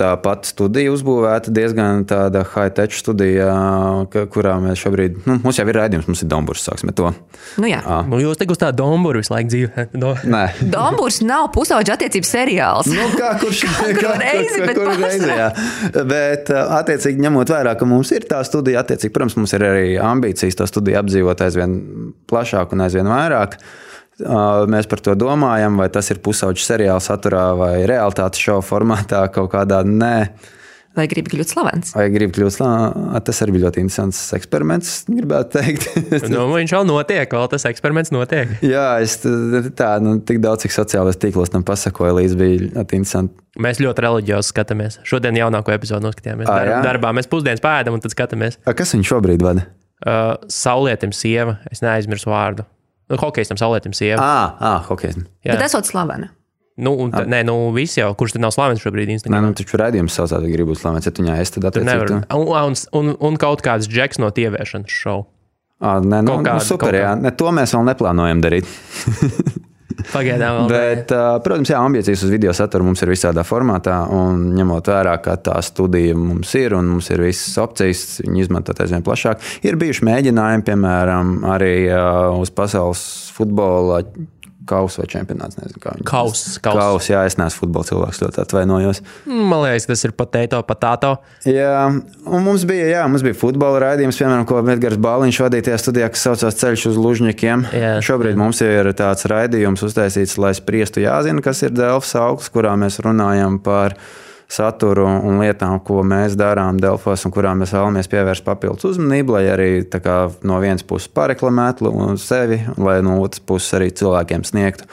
[0.00, 3.50] tā pati studija uzbūvēta diezgan tāda high-tech studija,
[4.32, 7.10] kurā mēs šobrīd, nu, mums jau ir raidījums, mums ir Dombūrs, sāksim to.
[7.60, 7.80] Nu, jā.
[7.84, 8.00] À.
[8.08, 9.96] Nu, jūs te uz tādu Dombūru visu laiku dzīvojat.
[10.02, 10.14] Do.
[10.30, 10.44] Nē.
[10.72, 12.90] Dombūrs nav pusauģa attiecības seriāls.
[12.94, 13.66] Nu, kā kurš
[14.00, 15.50] kā, reizi, bet kur reizi, jā.
[15.98, 20.62] Bet, attiecīgi, ņemot vērā, ka mums ir tā studija, attiecīgi, protams, mums ir arī ambīcijas
[20.62, 21.78] to studiju apdzīvot aizvien
[22.30, 23.60] plašāk un aizvien vairāk.
[24.20, 29.52] Mēs par to domājam, vai tas ir pusauģis seriāla saturā vai realitātes šova formātā kaut
[29.54, 30.16] kādā nē.
[30.98, 31.92] Vai gribi kļūt slavens?
[31.94, 33.18] Vai gribi kļūt slavens?
[33.28, 35.86] Tas arī bija ļoti interesants eksperiments, gribētu teikt.
[36.32, 38.56] nu, viņš vēl notiek, vēl tas eksperiments notiek.
[38.66, 43.38] Jā, es tā, nu, tik daudz, cik sociālajos tīklos tam pasakoju, līdz bija ļoti interesanti.
[43.62, 44.98] Mēs ļoti reliģiozi skatāmies.
[45.06, 46.50] Šodien jaunāko epizodu noskatījāmies.
[46.50, 46.82] Jā?
[46.86, 48.58] darbā mēs pusdienas pēdām un tad skatāmies.
[48.66, 49.68] A, kas viņš šobrīd vada?
[50.00, 52.66] Uh, Saulietim sieva, es neaizmirsu vārdu.
[53.10, 54.22] Nu, hokejistam, saulētim, sieva.
[54.22, 55.26] Ah, ah hokejistam.
[55.44, 56.30] Bet esot slavena.
[56.80, 59.34] Nu, un, tā, nē, nu, visi jau, kurš tad nav slavens šobrīd īstenībā.
[59.34, 62.20] Nē, nu, taču redzējums savā ziņā grib būt slavens, ja tu viņā esi, tad attiecīgi.
[62.38, 65.26] Un, un, un, un kaut kāds džeks no tieviešanas šovu.
[65.80, 67.12] Ah, nē, nu, kādu, nu, super, jā.
[67.20, 68.68] Ne, to mēs vēl neplānojam darīt.
[70.10, 70.72] Pagaidām, vēl.
[70.72, 75.36] Bet, protams, jā, ambīcijas uz video saturu mums ir visādā formātā, un ņemot vērā, ka
[75.50, 79.44] tā studija mums ir un mums ir visas opcijas, viņi izmantot aizvien plašāk.
[79.66, 81.74] Ir bijuši mēģinājumi, piemēram, arī
[82.40, 83.04] uz pasaules
[83.36, 84.02] futbola
[84.68, 85.58] kausa vai čempionāts.
[85.60, 86.76] Nezinu, kā kaus, kaus.
[86.76, 87.08] kaus.
[87.10, 89.02] Jā, es neesmu futbola cilvēks, ļoti atvainojos.
[89.26, 91.14] Man liekas, tas ir patēto, patāto.
[91.48, 95.82] Jā, un mums bija, jā, mums bija futbola raidījums, piemēram, ko Edgars Bāliņš vadīja tajā
[95.84, 97.66] studijā, kas saucās Ceļš uz Lužņakiem.
[97.80, 97.92] Jā.
[98.04, 103.00] Šobrīd mums ir tāds raidījums uztaisīts, lai spriestu jāzina, kas ir Delfs augsts, kurā mēs
[103.04, 103.96] runājam par
[104.50, 109.44] saturu un lietām, ko mēs darām Delfos un kurām mēs vēlamies pievērst papildus uzmanību, lai
[109.52, 114.90] arī kā, no vienas puses pareklamētu sevi, lai no otras puses arī cilvēkiem sniegtu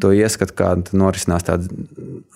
[0.00, 1.70] to ieskatu, kāda norisinās tāda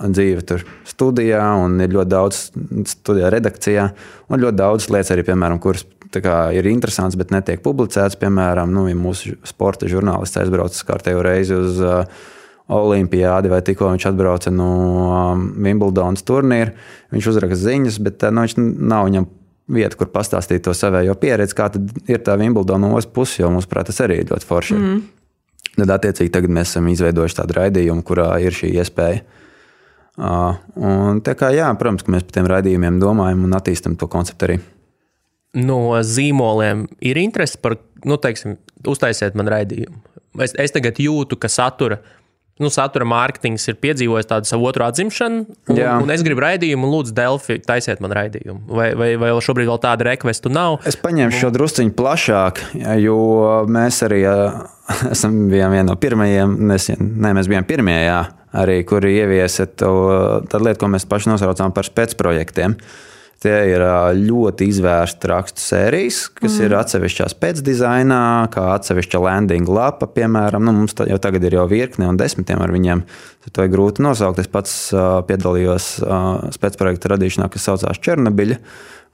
[0.00, 2.42] dzīve tur studijā, un ir ļoti daudz
[2.88, 3.86] studijā redakcijā,
[4.30, 5.84] un ļoti daudz lietas arī, piemēram, kuras
[6.18, 8.18] kā, ir interesants, bet netiek publicēts.
[8.20, 12.24] Piemēram, nu, ja mūsu sporta žurnālists aizbraucis kārtējo reizi uz uh,
[12.70, 14.70] Olimpijādi, vai tikko viņš atbrauca no
[15.10, 16.74] um, Wimbledonas turnīra.
[17.10, 19.26] Viņš uzraksta ziņas, bet uh, nu, viņš nav viņam
[19.70, 21.70] vieta, kur pastāstīt to savējo pieredzi, kā
[22.10, 24.78] ir tā Wimbledona otrs puses, jo mums, prāt, tas arī ir ļoti forši.
[24.78, 25.02] Mm.
[25.76, 29.22] Tad, attiecīgi, tagad mēs esam izveidojuši tādu raidījumu, kurā ir šī iespēja.
[30.20, 34.48] Uh, un, kā, jā, protams, ka mēs par tiem raidījumiem domājam un attīstam to konceptu
[34.48, 34.58] arī.
[35.56, 40.02] No zīmoliem ir interese par, nu, teiksim, uztaisiet man raidījumu.
[40.44, 41.98] Es, es tagad jūtu, ka satura
[42.62, 45.96] nu, satura mārketings ir piedzīvojis tādu savu otru atzimšanu, un, Jā.
[46.02, 48.62] un es gribu raidījumu, un lūdzu, Delfi, taisiet man raidījumu.
[48.68, 50.80] Vai, vai, vai šobrīd vēl tāda rekvestu nav?
[50.88, 52.64] Es paņemšu šo drusciņu plašāk,
[53.02, 53.20] jo
[53.70, 54.24] mēs arī
[55.14, 58.24] esam viena no pirmajiem, mēs, ne, mēs bijām pirmie, jā,
[58.62, 59.94] arī, kuri ieviesa to
[60.60, 62.76] lietu, ko mēs paši nosaucām par spēcprojektiem.
[62.76, 63.08] projektiem
[63.40, 63.80] Tie ir
[64.20, 66.64] ļoti izvērsta rakstu sērijas, kas mm.
[66.66, 68.18] ir atsevišķās pēcdizainā,
[68.52, 70.10] kā atsevišķa landing lapa.
[70.12, 73.00] Piemēram, nu, mums jau tagad ir jau virkne un desmitiem ar viņiem.
[73.48, 74.42] To ir grūti nosaukt.
[74.44, 78.60] Es pats uh, piedalījos uh, spēcprojekta radīšanā, kas saucās Černobiļa,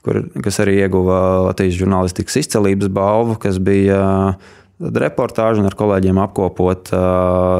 [0.03, 4.03] kur, kas arī ieguva Latvijas žurnālistikas izcelības balvu, kas bija.
[4.03, 6.91] Uh, reportāžu un ar kolēģiem apkopot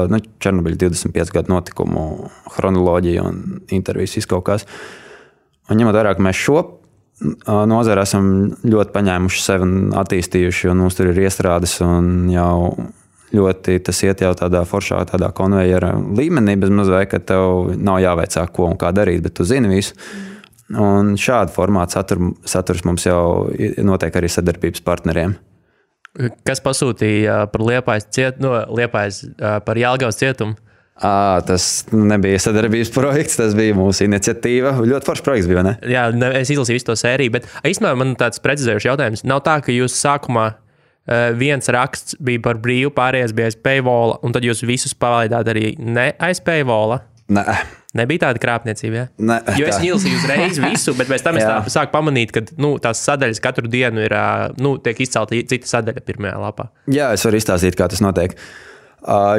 [0.06, 2.04] nu, Černobiļa 25 gadu notikumu
[2.54, 3.40] chronoloģiju un
[3.74, 4.62] intervijas izkaukās.
[4.62, 5.07] Uh,
[5.68, 6.62] Un ņemot vērā, ka mēs šo
[7.68, 8.28] nozari esam
[8.62, 12.88] ļoti paņēmuši sevi un attīstījuši, un mums tur ir iestrādes un jau
[13.34, 18.46] ļoti tas iet jau tādā foršā, tādā konveijera līmenī, bez mazliet, ka tev nav jāveicā,
[18.54, 19.98] ko un kā darīt, bet tu zini visu.
[20.68, 23.48] Un šādu formātu satur, saturs mums jau
[23.84, 25.36] notiek arī sadarbības partneriem.
[26.44, 29.22] Kas pasūtīja par Liepājas cietumu, no Liepājas
[29.64, 30.56] par Jālgavas cietumu?
[30.98, 34.74] À, tas nebija sadarbības projekts, tas bija mūsu iniciatīva.
[34.82, 35.62] Ļoti foršs projekts bija.
[35.62, 35.76] Ne?
[35.86, 39.22] Jā, ne, es izlasīju visu to sēriju, bet īstenībā man tāds precizējošs jautājums.
[39.28, 40.50] Nav tā, ka jūs sākumā
[41.38, 45.72] viens raksts bija par brīvu, pārējais bija aiz paywall, un tad jūs visus palaidāt arī
[45.78, 46.98] ne aiz paywall.
[47.32, 47.44] Nē.
[47.96, 48.98] Nebija tāda krāpniecība.
[48.98, 49.08] Ja?
[49.30, 53.00] Ne, jo es izlasīju uzreiz visu, bet pēc tam es sāku pamanīt, ka nu, tās
[53.06, 54.14] sadaļas katru dienu ir
[54.60, 56.68] nu, izcelta cita sadaļa pirmajā lapā.
[56.92, 58.36] Jā, es varu izstāstīt, kā tas notiek.
[58.36, 58.68] Uh,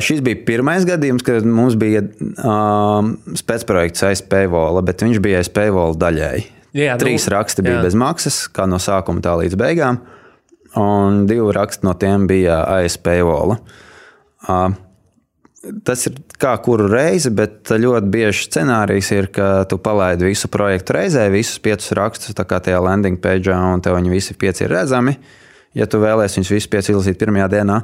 [0.04, 5.52] šis bija pirmais gadījums, kad mums bija uh, spēcprojekts aiz Payvola, bet viņš bija aiz
[5.54, 6.46] Payvola daļēji.
[6.78, 7.86] Jā, nu, Trīs raksti bija jā.
[7.88, 10.04] bez maksas, kā no sākuma tā līdz beigām,
[10.78, 13.60] un divi raksti no tiem bija aiz Payvola.
[14.50, 14.70] Uh,
[15.86, 20.96] tas ir kā kuru reizi, bet ļoti bieži scenārijs ir, ka tu palaidi visu projektu
[20.98, 24.74] reizē, visus piecus rakstus, tā kā tajā landing page, un tev viņi visi pieci ir
[24.78, 25.18] redzami.
[25.20, 25.36] Uh,
[25.78, 27.82] ja tu vēlēsies viņus visus piecus izlasīt pirmajā dienā,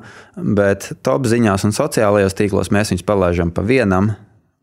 [0.58, 4.14] bet top ziņās un sociālajos tīklos mēs viņus palaidām pa vienam.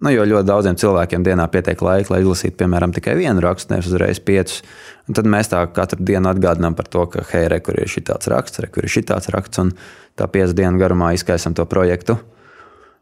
[0.02, 3.86] Nu, jo ļoti daudziem cilvēkiem dienā pietiek laika, lai izlasītu, piemēram, tikai vienu rakstu, nevis
[3.86, 4.64] uzreiz piecus.
[5.06, 8.02] Un tad mēs tā katru dienu atgādinām par to, ka, hei, re, kur ir šī
[8.10, 9.70] tāds raksts, re, kur ir šī tāds raksts, un
[10.18, 12.18] tā piecu dienu garumā izkaisam to projektu.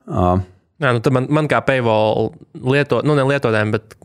[0.04, 0.44] Uh,
[0.80, 3.98] Jā, nu man, man kā paywall lieto, nu, ne lietotājiem, bet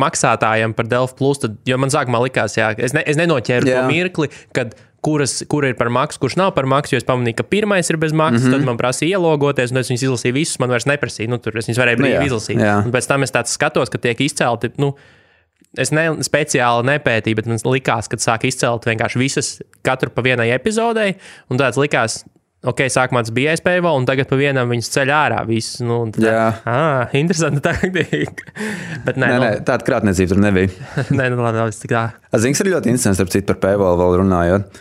[0.00, 3.82] maksātājiem par Delft Plus, tad, jo man sākumā likās, jā, es, ne, es nenoķēru jā.
[3.82, 4.72] to mirkli, kad
[5.04, 6.96] kuras, kura ir par maksu, kurš nav par maksu.
[6.98, 8.58] Es pamanīju, ka pirmais ir bez maksas, mm -hmm.
[8.58, 10.58] tad man prasīja ielogoties, un es viņus izlasīju visus.
[10.60, 12.58] Man vairs neprasīja, nu, tur es viņus varēju brīvi nu, izlasīt.
[12.60, 12.84] Jā.
[12.84, 14.72] Un pēc tam es skatos, ka tiek izcelti.
[14.76, 14.96] Nu,
[15.78, 20.48] Es ne, speciāli nepētīju, bet man likās, ka sāk izcelt vienkārši visas, katru pa vienai
[20.50, 21.14] epizodei.
[21.46, 22.24] Un tāds likās,
[22.66, 25.46] ok, sākumā tas bija iespējams, un tagad pa vienam viņas ceļ ārā.
[25.46, 28.50] Visu, nu, tā, Jā, ah, interesanti taktika.
[29.06, 30.74] bet nē, nē, nu, nē, tāda krāpniecība tur nebija.
[31.20, 32.08] nē, nu, labi, labi, tā.
[32.42, 34.80] Zings ir ļoti interesants, starp citu, par paywall vēl runājot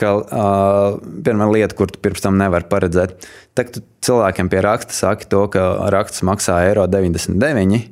[0.00, 4.96] ka uh, pirmā lieta, kur tu pirms tam nevari paredzēt, tad tu cilvēkiem pie raksta
[4.96, 7.82] saki to, ka raksts maksā eiro 99,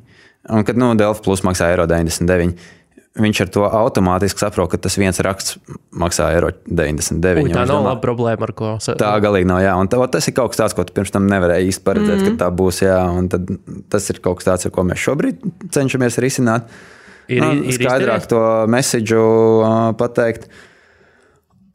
[0.52, 2.72] un kad nu, Delfa plus maksā eiro 99.
[3.14, 5.54] Viņš ar to automātiski saprot, ka tas viens raksts
[5.94, 7.46] maksā eiro 99.
[7.46, 8.72] Uj, tā nav laba problēma, ar ko.
[8.82, 9.62] Tā galīgi nav.
[9.62, 12.18] Jā, un tā, tas ir kaut kas tāds, ko tu pirms tam nevarēji īsti paredzēt,
[12.18, 12.36] mm -hmm.
[12.40, 12.82] ka tā būs.
[12.82, 12.98] Jā,
[13.94, 16.66] tas ir kaut kas tāds, ar ko mēs šobrīd cenšamies risināt.
[17.28, 18.32] Ir, nu, ir skaidrāk izdevies?
[18.34, 18.42] to
[18.74, 19.22] mēsīju
[19.62, 20.50] uh, pateikt.
[20.50, 20.73] Uh,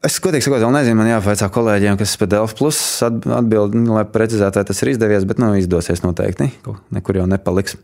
[0.06, 4.06] Es godīgi sakot, vēl nezinu, man jāvaicā kolēģiem, kas par Delft plus atbild, nu, lai
[4.08, 6.48] precizētu, vai tas ir izdevies, bet nu, izdosies noteikti.
[6.96, 7.76] Nekur jau nepaliks.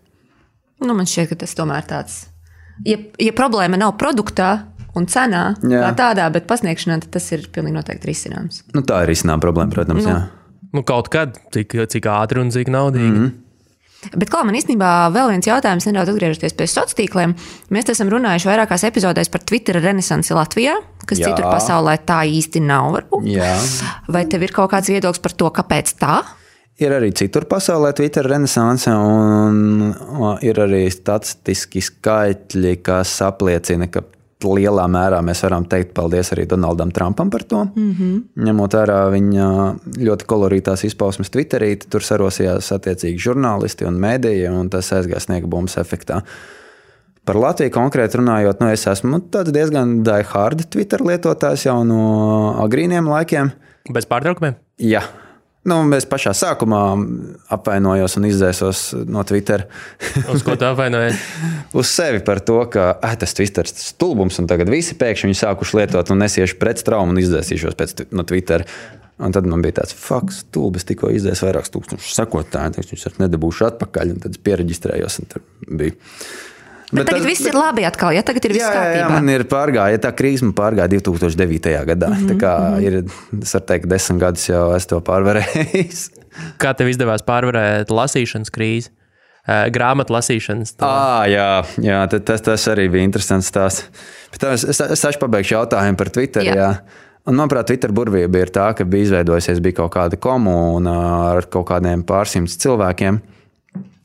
[0.81, 2.23] Nu, man šķiet, ka tas tomēr tāds.
[2.89, 4.51] Ja, ja problēma nav produktā
[4.97, 5.83] un cenā, jā.
[5.85, 8.63] kā tādā, bet pasniegšanā, tad tas ir pilnīgi noteikti risināms.
[8.73, 10.05] Nu, tā ir risinām problēma, protams.
[10.09, 10.69] Nu, jā.
[10.73, 13.13] nu, kaut kad, cik, cik ātri un cik naudīgi.
[13.13, 13.43] Mm -hmm.
[14.15, 17.35] Bet, kā man īstenībā vēl viens jautājums, nedaudz atgriežoties pie sociāliem tīkliem.
[17.75, 20.77] Mēs esam runājuši vairākās epizodēs par Twitter renesansi Latvijā,
[21.09, 21.33] kas Jā.
[21.33, 23.01] citur pasaulē tā īsti nav.
[24.13, 26.21] Vai tev ir kaut kāds viedoklis par to, kāpēc tā?
[26.77, 29.95] Ir arī citur pasaulē Twitter renesanse, un
[30.45, 34.05] ir arī statistiski skaitļi, kas apliecina, ka
[34.45, 37.65] lielā mērā mēs varam teikt paldies arī Donaldam Trumpam par to.
[37.75, 38.45] Mm -hmm.
[38.45, 39.47] Ņemot vērā viņa
[39.99, 45.77] ļoti kolorītās izpausmes Twitterī, tur sarosījās attiecīgi žurnālisti un mēdīji, un tas aizgāja sniega bumbas
[45.77, 46.23] efektā.
[47.25, 49.21] Par Latviju konkrēti runājot, nu, es esmu
[49.53, 53.51] diezgan die-hard Twitter lietotājs jau no agrīniem laikiem.
[53.91, 54.55] Bez pārtraukumiem?
[54.79, 55.03] Jā.
[55.67, 56.81] Nu, es pašā sākumā
[57.57, 59.65] apvainojos un izdzēsos no Twitter.
[60.31, 61.19] Uz ko tu apvainojies?
[61.81, 65.41] Uz sevi par to, ka eh, tas Twitter ir stulbums, un tagad visi pēkšņi viņu
[65.41, 68.67] sākuši lietot, un es iešu pret traumu un izdzēsīšos pēc, no Twitter.
[69.17, 73.23] Un tad man bija tāds, fuck, stulbis, tikko izdzēs vairākus tūkstošus sekotāju, tad viņš ar
[73.25, 75.47] nedabūšu atpakaļ, un tad es pieregistrējos, un tur
[75.81, 75.97] bija.
[76.87, 78.99] Bet, bet tagad tas, viss ir labi atkal, ja tagad ir viss jā, kārtībā.
[79.01, 81.73] Jā, man ir pārgāja, ja tā krīze man pārgāja 2009.
[81.89, 82.11] gadā.
[82.13, 82.29] Mm -hmm.
[82.31, 82.99] Tā kā ir,
[83.43, 86.05] es varu teikt, desmit gadus jau es to pārvarējis.
[86.63, 88.93] Kā tev izdevās pārvarēt lasīšanas krīzi?
[89.47, 90.75] Grāmatu lasīšanas.
[90.83, 93.87] À, jā, jā tas, tas arī bija interesants stāsts.
[94.43, 96.43] Es, es, es taču pabeigšu jautājumu par Twitter.
[96.43, 96.55] Jā.
[96.55, 96.71] Jā.
[97.27, 100.97] Un, manuprāt, Twitter burvība ir tā, ka bija izveidojusies bija kaut kāda komūna
[101.33, 103.21] ar kaut kādiem pārsimts cilvēkiem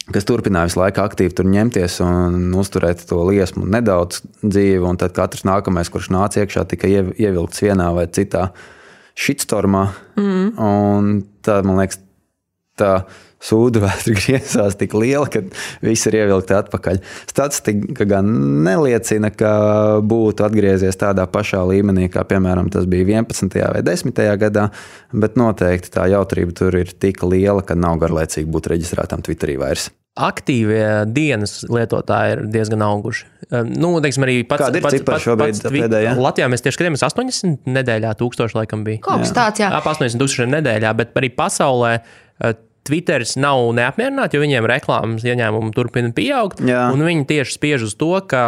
[0.10, 4.84] kas turpināja visu laiku aktīvi tur ņemties un uzturēt to liesmu nedaudz dzīvi.
[4.88, 8.50] Un tad katrs nākamais, kurš nāca iekšā, tika ievilkts vienā vai citā
[9.20, 9.86] shitstormā.
[10.20, 10.48] Mm.
[10.58, 11.12] Un
[11.46, 12.02] tā, man liekas,
[12.80, 12.94] tā
[13.42, 15.44] sūdu vēsture griezās tik liela, ka
[15.84, 17.02] viss ir ievilkti atpakaļ.
[17.32, 18.30] Statistika gan
[18.66, 19.54] neliecina, ka
[20.06, 23.58] būtu atgriezies tādā pašā līmenī, kā piemēram tas bija 11.
[23.76, 24.22] vai 10.
[24.46, 24.68] gadā,
[25.14, 29.92] bet noteikti tā jautrība tur ir tik liela, ka nav garlaicīgi būt reģistrētam Twitterī vairs
[30.20, 33.28] aktīvie dienas lietotāji ir diezgan auguši.
[33.80, 36.16] Nu, teiksim, arī pats, Kāda ir pats, pats, šobrīd, pats pēdējā?
[36.20, 39.02] Latvijā mēs tieši skatāmies 80 nedēļā, tūkstoši laikam bija.
[39.06, 39.72] Kaut kas tāds, jā.
[39.72, 41.94] Ap 80 tūkstošiem nedēļā, bet arī pasaulē
[42.88, 46.64] Twitteris nav neapmierināti, jo viņiem reklāmas ieņēmumi turpina pieaugt.
[46.66, 46.90] Jā.
[46.98, 48.44] Viņi tieši spiež uz to, ka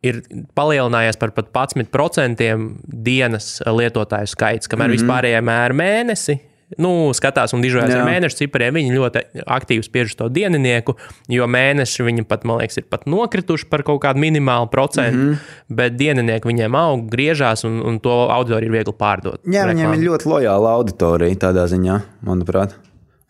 [0.00, 0.22] ir
[0.56, 2.46] palielinājies par pat 11%
[2.88, 5.02] dienas lietotāju skaits, kamēr mm -hmm.
[5.02, 6.40] vispārējie mēri mēnesi
[6.78, 8.76] nu, skatās un dižojas ar mēnešu cipariem.
[8.78, 10.94] Viņi ļoti aktīvi spiež to dieninieku,
[11.32, 15.32] jo mēneši viņi pat, man liekas, ir pat nokrituši par kaut kādu minimālu procentu, mm
[15.32, 15.74] -hmm.
[15.80, 19.40] bet dieninieki viņiem aug, griežās un, un to auditoriju ir viegli pārdot.
[19.44, 19.74] Jā, reklāmu.
[19.74, 22.76] viņiem ir ļoti lojāla auditorija tādā ziņā, manuprāt.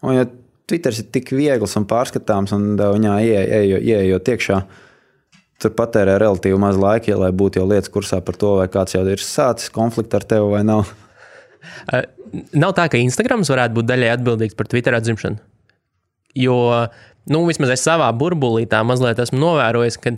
[0.05, 0.29] Un, ja
[0.71, 4.61] Twitter ir tik viegls un pārskatāms, un viņā ieejot iekšā,
[5.61, 8.97] tur patērē relatīvi maz laika, ja, lai būtu jau lietas kursā par to, vai kāds
[8.97, 10.91] jau ir sācis konfliktu ar tevi vai nav.
[12.55, 15.41] Nav tā, ka Instagrams varētu būt daļai atbildīgs par Twitter atzimšanu.
[16.39, 16.57] Jo,
[17.27, 20.15] nu, vismaz es savā burbulī tā mazliet esmu novērojis, ka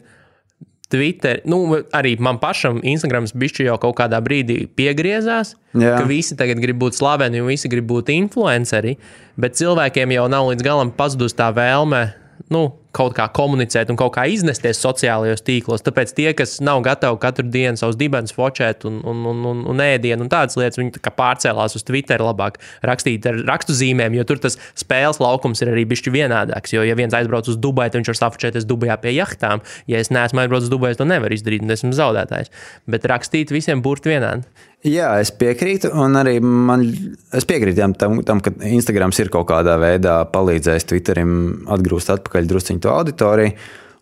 [0.92, 1.62] Twitter, nu,
[1.96, 5.96] arī man pašam Instagrams bišķi jau kaut kādā brīdī piegriezās, Jā.
[5.96, 8.98] ka visi tagad grib būt slaveni un visi grib būt influenceri,
[9.40, 12.04] bet cilvēkiem jau nav līdz galam pazudusi tā vēlme
[12.52, 12.66] nu,
[12.96, 15.84] kaut kā komunicēt un kaut kā iznesties sociālajos tīklos.
[15.86, 19.82] Tāpēc tie, kas nav gatavi katru dienu savus dibens fočēt un, un, un, un, un
[19.84, 24.26] ēdienu un tādas lietas, viņi tā pārcēlās uz Twitter labāk rakstīt ar rakstu zīmēm, jo
[24.28, 26.76] tur tas spēles laukums ir arī bišķi vienādāks.
[26.76, 29.64] Jo, ja viens aizbrauc uz Dubaju, tad viņš var safočēties Dubajā pie jahtām.
[29.90, 32.52] Ja es neesmu aizbraucis uz Dubaju, to nevar izdarīt, un esmu zaudētājs.
[32.90, 34.44] Bet rakstīt visiem burti vienādi.
[34.82, 36.82] Jā, es piekrītu, un arī man,
[37.30, 41.34] es piekrītu tam, tam, ka Instagrams ir kaut kādā veidā palīdzējis Twitterim
[41.70, 43.54] atgrūst atpakaļ drusciņu to auditoriju.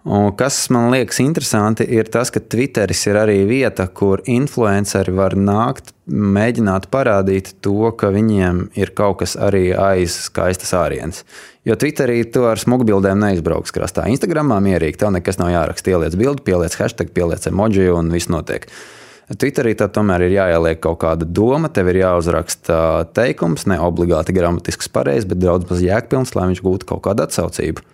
[0.08, 5.36] Un kas man liekas interesanti, ir tas, ka Twitteris ir arī vieta, kur influenceri var
[5.36, 11.20] nākt, mēģināt parādīt to, ka viņiem ir kaut kas arī aiz skaistas ārienes.
[11.68, 14.06] Jo Twitterī to ar smugbildēm neizbrauks krastā.
[14.08, 15.92] Instagramā mierīgi, tev nekas nav jāraksta.
[15.92, 18.70] Ieliec bildi, pieliec hashtag, pieliec emoji un viss notiek.
[19.30, 22.80] Twitterī tad tomēr ir jāieliek kaut kāda doma, tev ir jāuzraksta
[23.14, 27.84] teikums, ne obligāti gramatisks pareizs, bet daudz maz jēgpilns, lai viņš gūtu kaut kādu atsaucību.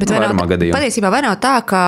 [0.00, 1.82] Bet vai nav, patiesībā vai nav tā, ka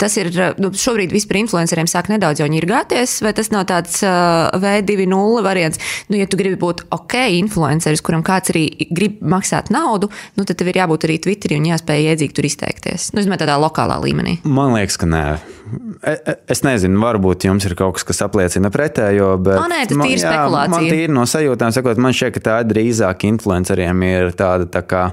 [0.00, 4.48] tas ir nu, šobrīd vispār influenceriem sāk nedaudz jau ņirgāties, vai tas nav tāds uh,
[4.60, 5.80] V2.0 variants?
[6.08, 10.08] Nu, ja tu gribi būt ok, influenceris, kuram kāds arī grib maksāt naudu,
[10.38, 13.10] nu, tad tev ir jābūt arī Twitterī un jāspēj iedzīgi tur izteikties.
[13.14, 14.38] Nu, domāju, tādā lokālā līmenī.
[14.48, 15.24] Man liekas, ka nē.
[16.00, 19.82] E, e, es nezinu, varbūt jums ir kaut kas, kas apliecina pretējo, bet o, nē,
[19.90, 20.72] tas ir spekulācija.
[20.72, 25.04] Man tīri no sajūtām sakot, man šķiet, ka tā drīzāk influenceriem ir tāda tā kā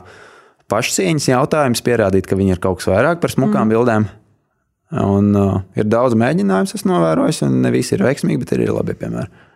[0.72, 3.74] pašcieņas jautājums, pierādīt, ka viņi ir kaut kas vairāk par smukām mm.
[3.76, 4.09] bildēm.
[5.03, 8.76] Un, uh, ir daudz mēģinājumu, es novēroju, un ne visi ir veiksmīgi, bet ir arī
[8.78, 9.47] labi piemēri.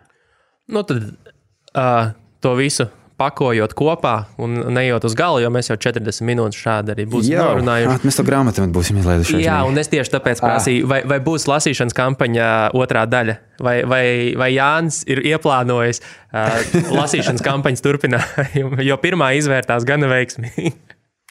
[0.72, 2.12] Nu, tad uh,
[2.44, 2.90] to visu
[3.22, 7.44] pakojot kopā un neejot uz galu, jo mēs jau 40 minūtes šādi arī būsim Jā,
[7.46, 8.06] norunājuši.
[8.08, 9.42] mēs to grāmatu būsim izlaiduši.
[9.44, 12.48] Jā, un es tieši tāpēc prasīju, vai, vai būs lasīšanas kampaņa
[12.78, 14.04] otrā daļa, vai, vai,
[14.38, 16.58] vai Jānis ir ieplānojis uh,
[16.98, 20.74] lasīšanas kampaņas turpinājumu, jo pirmā izvērtās gana veiksmīgi.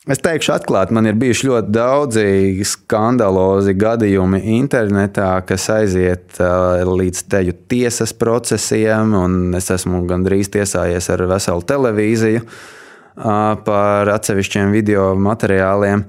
[0.09, 7.19] Es teikšu, atklāti, man ir bijuši ļoti daudzi skandalozi gadījumi internetā, kas aiziet uh, līdz
[7.29, 12.49] teju tiesas procesiem, un es esmu gandrīz tiesājies ar veselu televīziju uh,
[13.61, 16.07] par atsevišķiem video materiāliem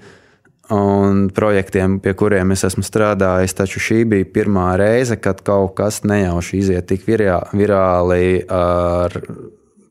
[0.72, 3.58] un projektiem, pie kuriem es esmu strādājis.
[3.60, 9.20] Taču šī bija pirmā reize, kad kaut kas nejauši iziet tik virā, virāli ar,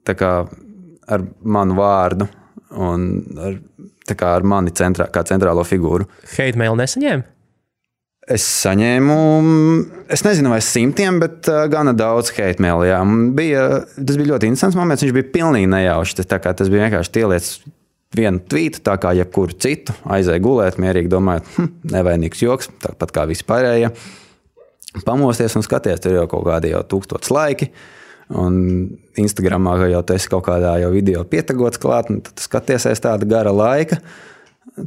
[0.10, 0.36] kā,
[1.06, 2.34] ar manu vārdu
[2.82, 3.62] un ar
[4.18, 6.08] kā ar mani centrā, kā centrālo figūru.
[6.34, 7.28] Hate mail nesaņēma?
[8.32, 9.16] Es saņēmu,
[10.14, 12.30] es nezinu, vai simtiem, bet uh, gana daudz.
[12.32, 13.64] Bija,
[13.98, 15.04] tas bija ļoti interesants moments.
[15.04, 16.20] Viņš bija pilnīgi nejaušs.
[16.22, 17.50] Tas, tas bija vienkārši tieliec
[18.16, 19.96] vienu tvītu, tā kā jebkuru citu.
[20.06, 23.90] Aizēja gulēt, mierīgi domājot, hm, nevainīgs joks, tāpat kā visi pārējie.
[25.08, 27.72] Pamosties un skaties, tur jau kaut kādi jau tūkstoši laiki.
[27.72, 28.01] Uh,
[28.32, 28.58] Un
[29.20, 33.52] Instagramā jau tas kaut kādā jau video pietegots klāt, un tad skaties aiz tāda gara
[33.52, 34.00] laika.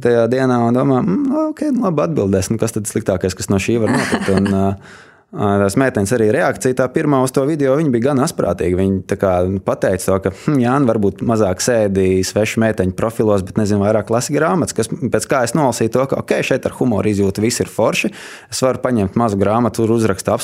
[0.01, 3.59] Tajā dienā un domā, mm, ok, nu labi atbildēs, nu kas tad sliktākais, kas no
[3.61, 4.31] šī var notikt.
[4.33, 4.95] Un, uh,
[5.35, 8.77] Tās meitenes arī reakcija tā pirmā uz to video, bija gan asprātīga.
[8.79, 9.33] Viņa kā,
[9.67, 14.13] pateica to, ka, hm, jā, nu, varbūt mazāk sēdīja svešu meiteņu profilos, bet nezinu, vairāk
[14.15, 14.77] lasi grāmatas.
[14.77, 18.13] Kas, pēc kā es nolasīju to, ka, ok, šeit ar humoru izjūtu viss ir forši.
[18.47, 20.37] Es varu paņemt mazu grāmatu, tur uzrakstu,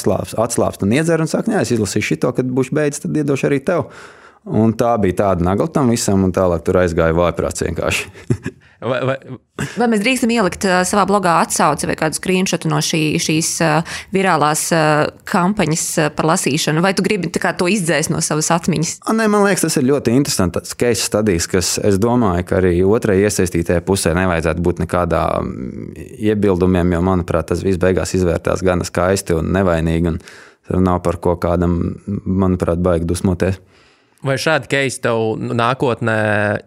[0.43, 3.63] atslābst un iedzeru un sakt, jā, es izlasīšu šo, kad būšu beidzis, tad iedošu arī
[3.63, 3.87] tev.
[4.49, 8.07] Un tā bija tāda nagla tam visam, un tālāk tur aizgāja vājprāts vienkārši.
[8.91, 9.15] vai, vai...
[9.77, 13.93] vai mēs drīkstam ielikt uh, savā blogā atsauci vai kādu screenshot no šī, šīs uh,
[14.15, 15.85] virālās uh, kampaņas
[16.17, 18.95] par lasīšanu, vai tu gribi kā, to izdzēst no savas atmiņas?
[19.05, 22.79] A, nē, man liekas, tas ir ļoti interesants case studies, kas es domāju, ka arī
[22.81, 25.53] otrai iesaistītajai pusē nevajadzētu būt nekādām
[26.17, 30.17] iebildumiem, jo, manuprāt, tas viss beigās izvērtās gan skaisti un nevainīgi.
[30.71, 31.75] Un nav par ko kādam,
[32.25, 33.57] manuprāt, baigi dusmoties.
[34.25, 36.15] Vai šādi keisi tev nākotnē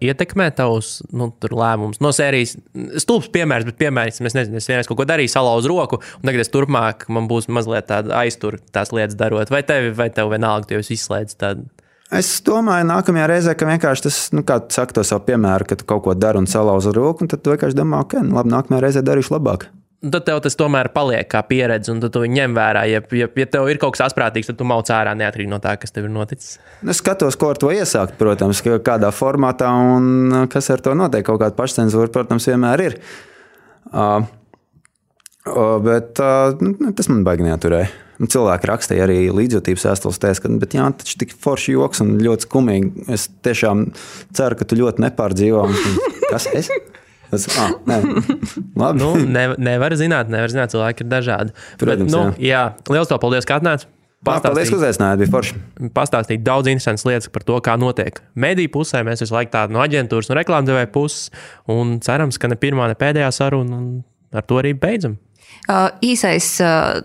[0.02, 2.00] ietekmē tavus nu, lēmumus?
[2.02, 2.56] No sērijas
[3.02, 6.42] stulbs piemērs, bet piemērs, es nezinu, es vienreiz kaut ko darīju, salauzu roku, un tagad
[6.42, 9.54] es turpmāk man būs mazliet tāda aiztur tās lietas darot.
[9.54, 11.68] Vai tev, vai tev vienalga, tu jau izslēdz tādu?
[12.14, 15.78] Es domāju, nākamajā reizē, ka vienkārši tas, nu, kā tu saki to savu piemēru, ka
[15.78, 18.54] tu kaut ko dari un salauzi roku, un tad tu vienkārši domā, ok, nu, labi,
[18.54, 19.70] nākamajā reizē darīšu labāk
[20.12, 22.84] tad tev tas tomēr paliek kā pieredze, un tu ņem vērā.
[22.90, 25.76] Ja, ja, ja tev ir kaut kas asprātīgs, tad tu mauc ārā neatkarīgi no tā,
[25.80, 26.58] kas tev ir noticis.
[26.82, 31.24] Nu, es skatos, ko ar to iesākt, protams, kādā formātā un kas ar to notiek.
[31.26, 32.96] Kaut kāda pašcensūra, protams, vienmēr ir.
[33.90, 34.24] Uh,
[35.48, 37.92] uh, bet uh, nu, tas man baigi neaturēja.
[38.14, 42.46] Cilvēki rakstīja arī līdzjūtības vēstules, teica, ka, jā, tas ir tik forši joks un ļoti
[42.46, 43.06] skumīgi.
[43.16, 43.88] Es tiešām
[44.36, 45.64] ceru, ka tu ļoti nepārdzīvo.
[46.30, 46.70] Kas es?
[47.34, 47.74] Tas, ah,
[48.80, 49.00] Labi.
[49.00, 51.56] nu, ne, nevar zināt, nevar zināt, cilvēki ir dažādi.
[51.80, 52.62] Protams, Bet, nu, jā.
[52.78, 53.90] jā, liels to paldies, ka atnācāt.
[54.24, 55.58] Paldies, ka uzaicinājāt, bija forši.
[55.92, 59.02] Pastāstīt daudz interesantas lietas par to, kā notiek mediju pusē.
[59.04, 61.26] Mēs visu laiku tādu no aģentūras un reklāmdevēja puses,
[61.68, 63.90] un cerams, ka ne pirmā, ne pēdējā saruna, un
[64.32, 65.18] ar to arī beidzam.
[65.68, 67.02] Uh, īsais uh,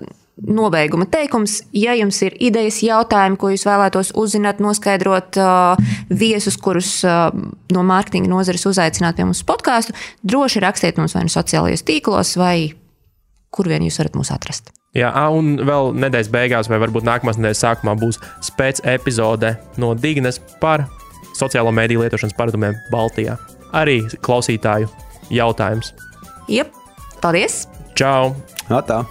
[0.47, 1.59] nobeiguma teikums.
[1.75, 7.29] Ja jums ir idejas, jautājumi, ko jūs vēlētos uzzināt, noskaidrot uh, viesus, kurus uh,
[7.73, 12.71] no mārketinga nozares uzaicināt pie mums podkāstu, droši rakstiet mums vai nu sociālajos tīklos, vai
[13.53, 14.73] kur vien jūs varat mūs atrast.
[14.97, 18.17] Jā, un vēl nedēļas beigās, vai varbūt nākamās nedēļas sākumā būs
[18.47, 20.87] spēc epizode no Dignes par
[21.37, 23.37] sociālo mediju lietošanas paradumiem Baltijā.
[23.77, 24.89] Arī klausītāju
[25.29, 25.93] jautājums.
[26.49, 26.73] Jep,
[27.21, 27.67] paldies!
[27.99, 28.33] Čau!
[28.69, 29.03] Atā.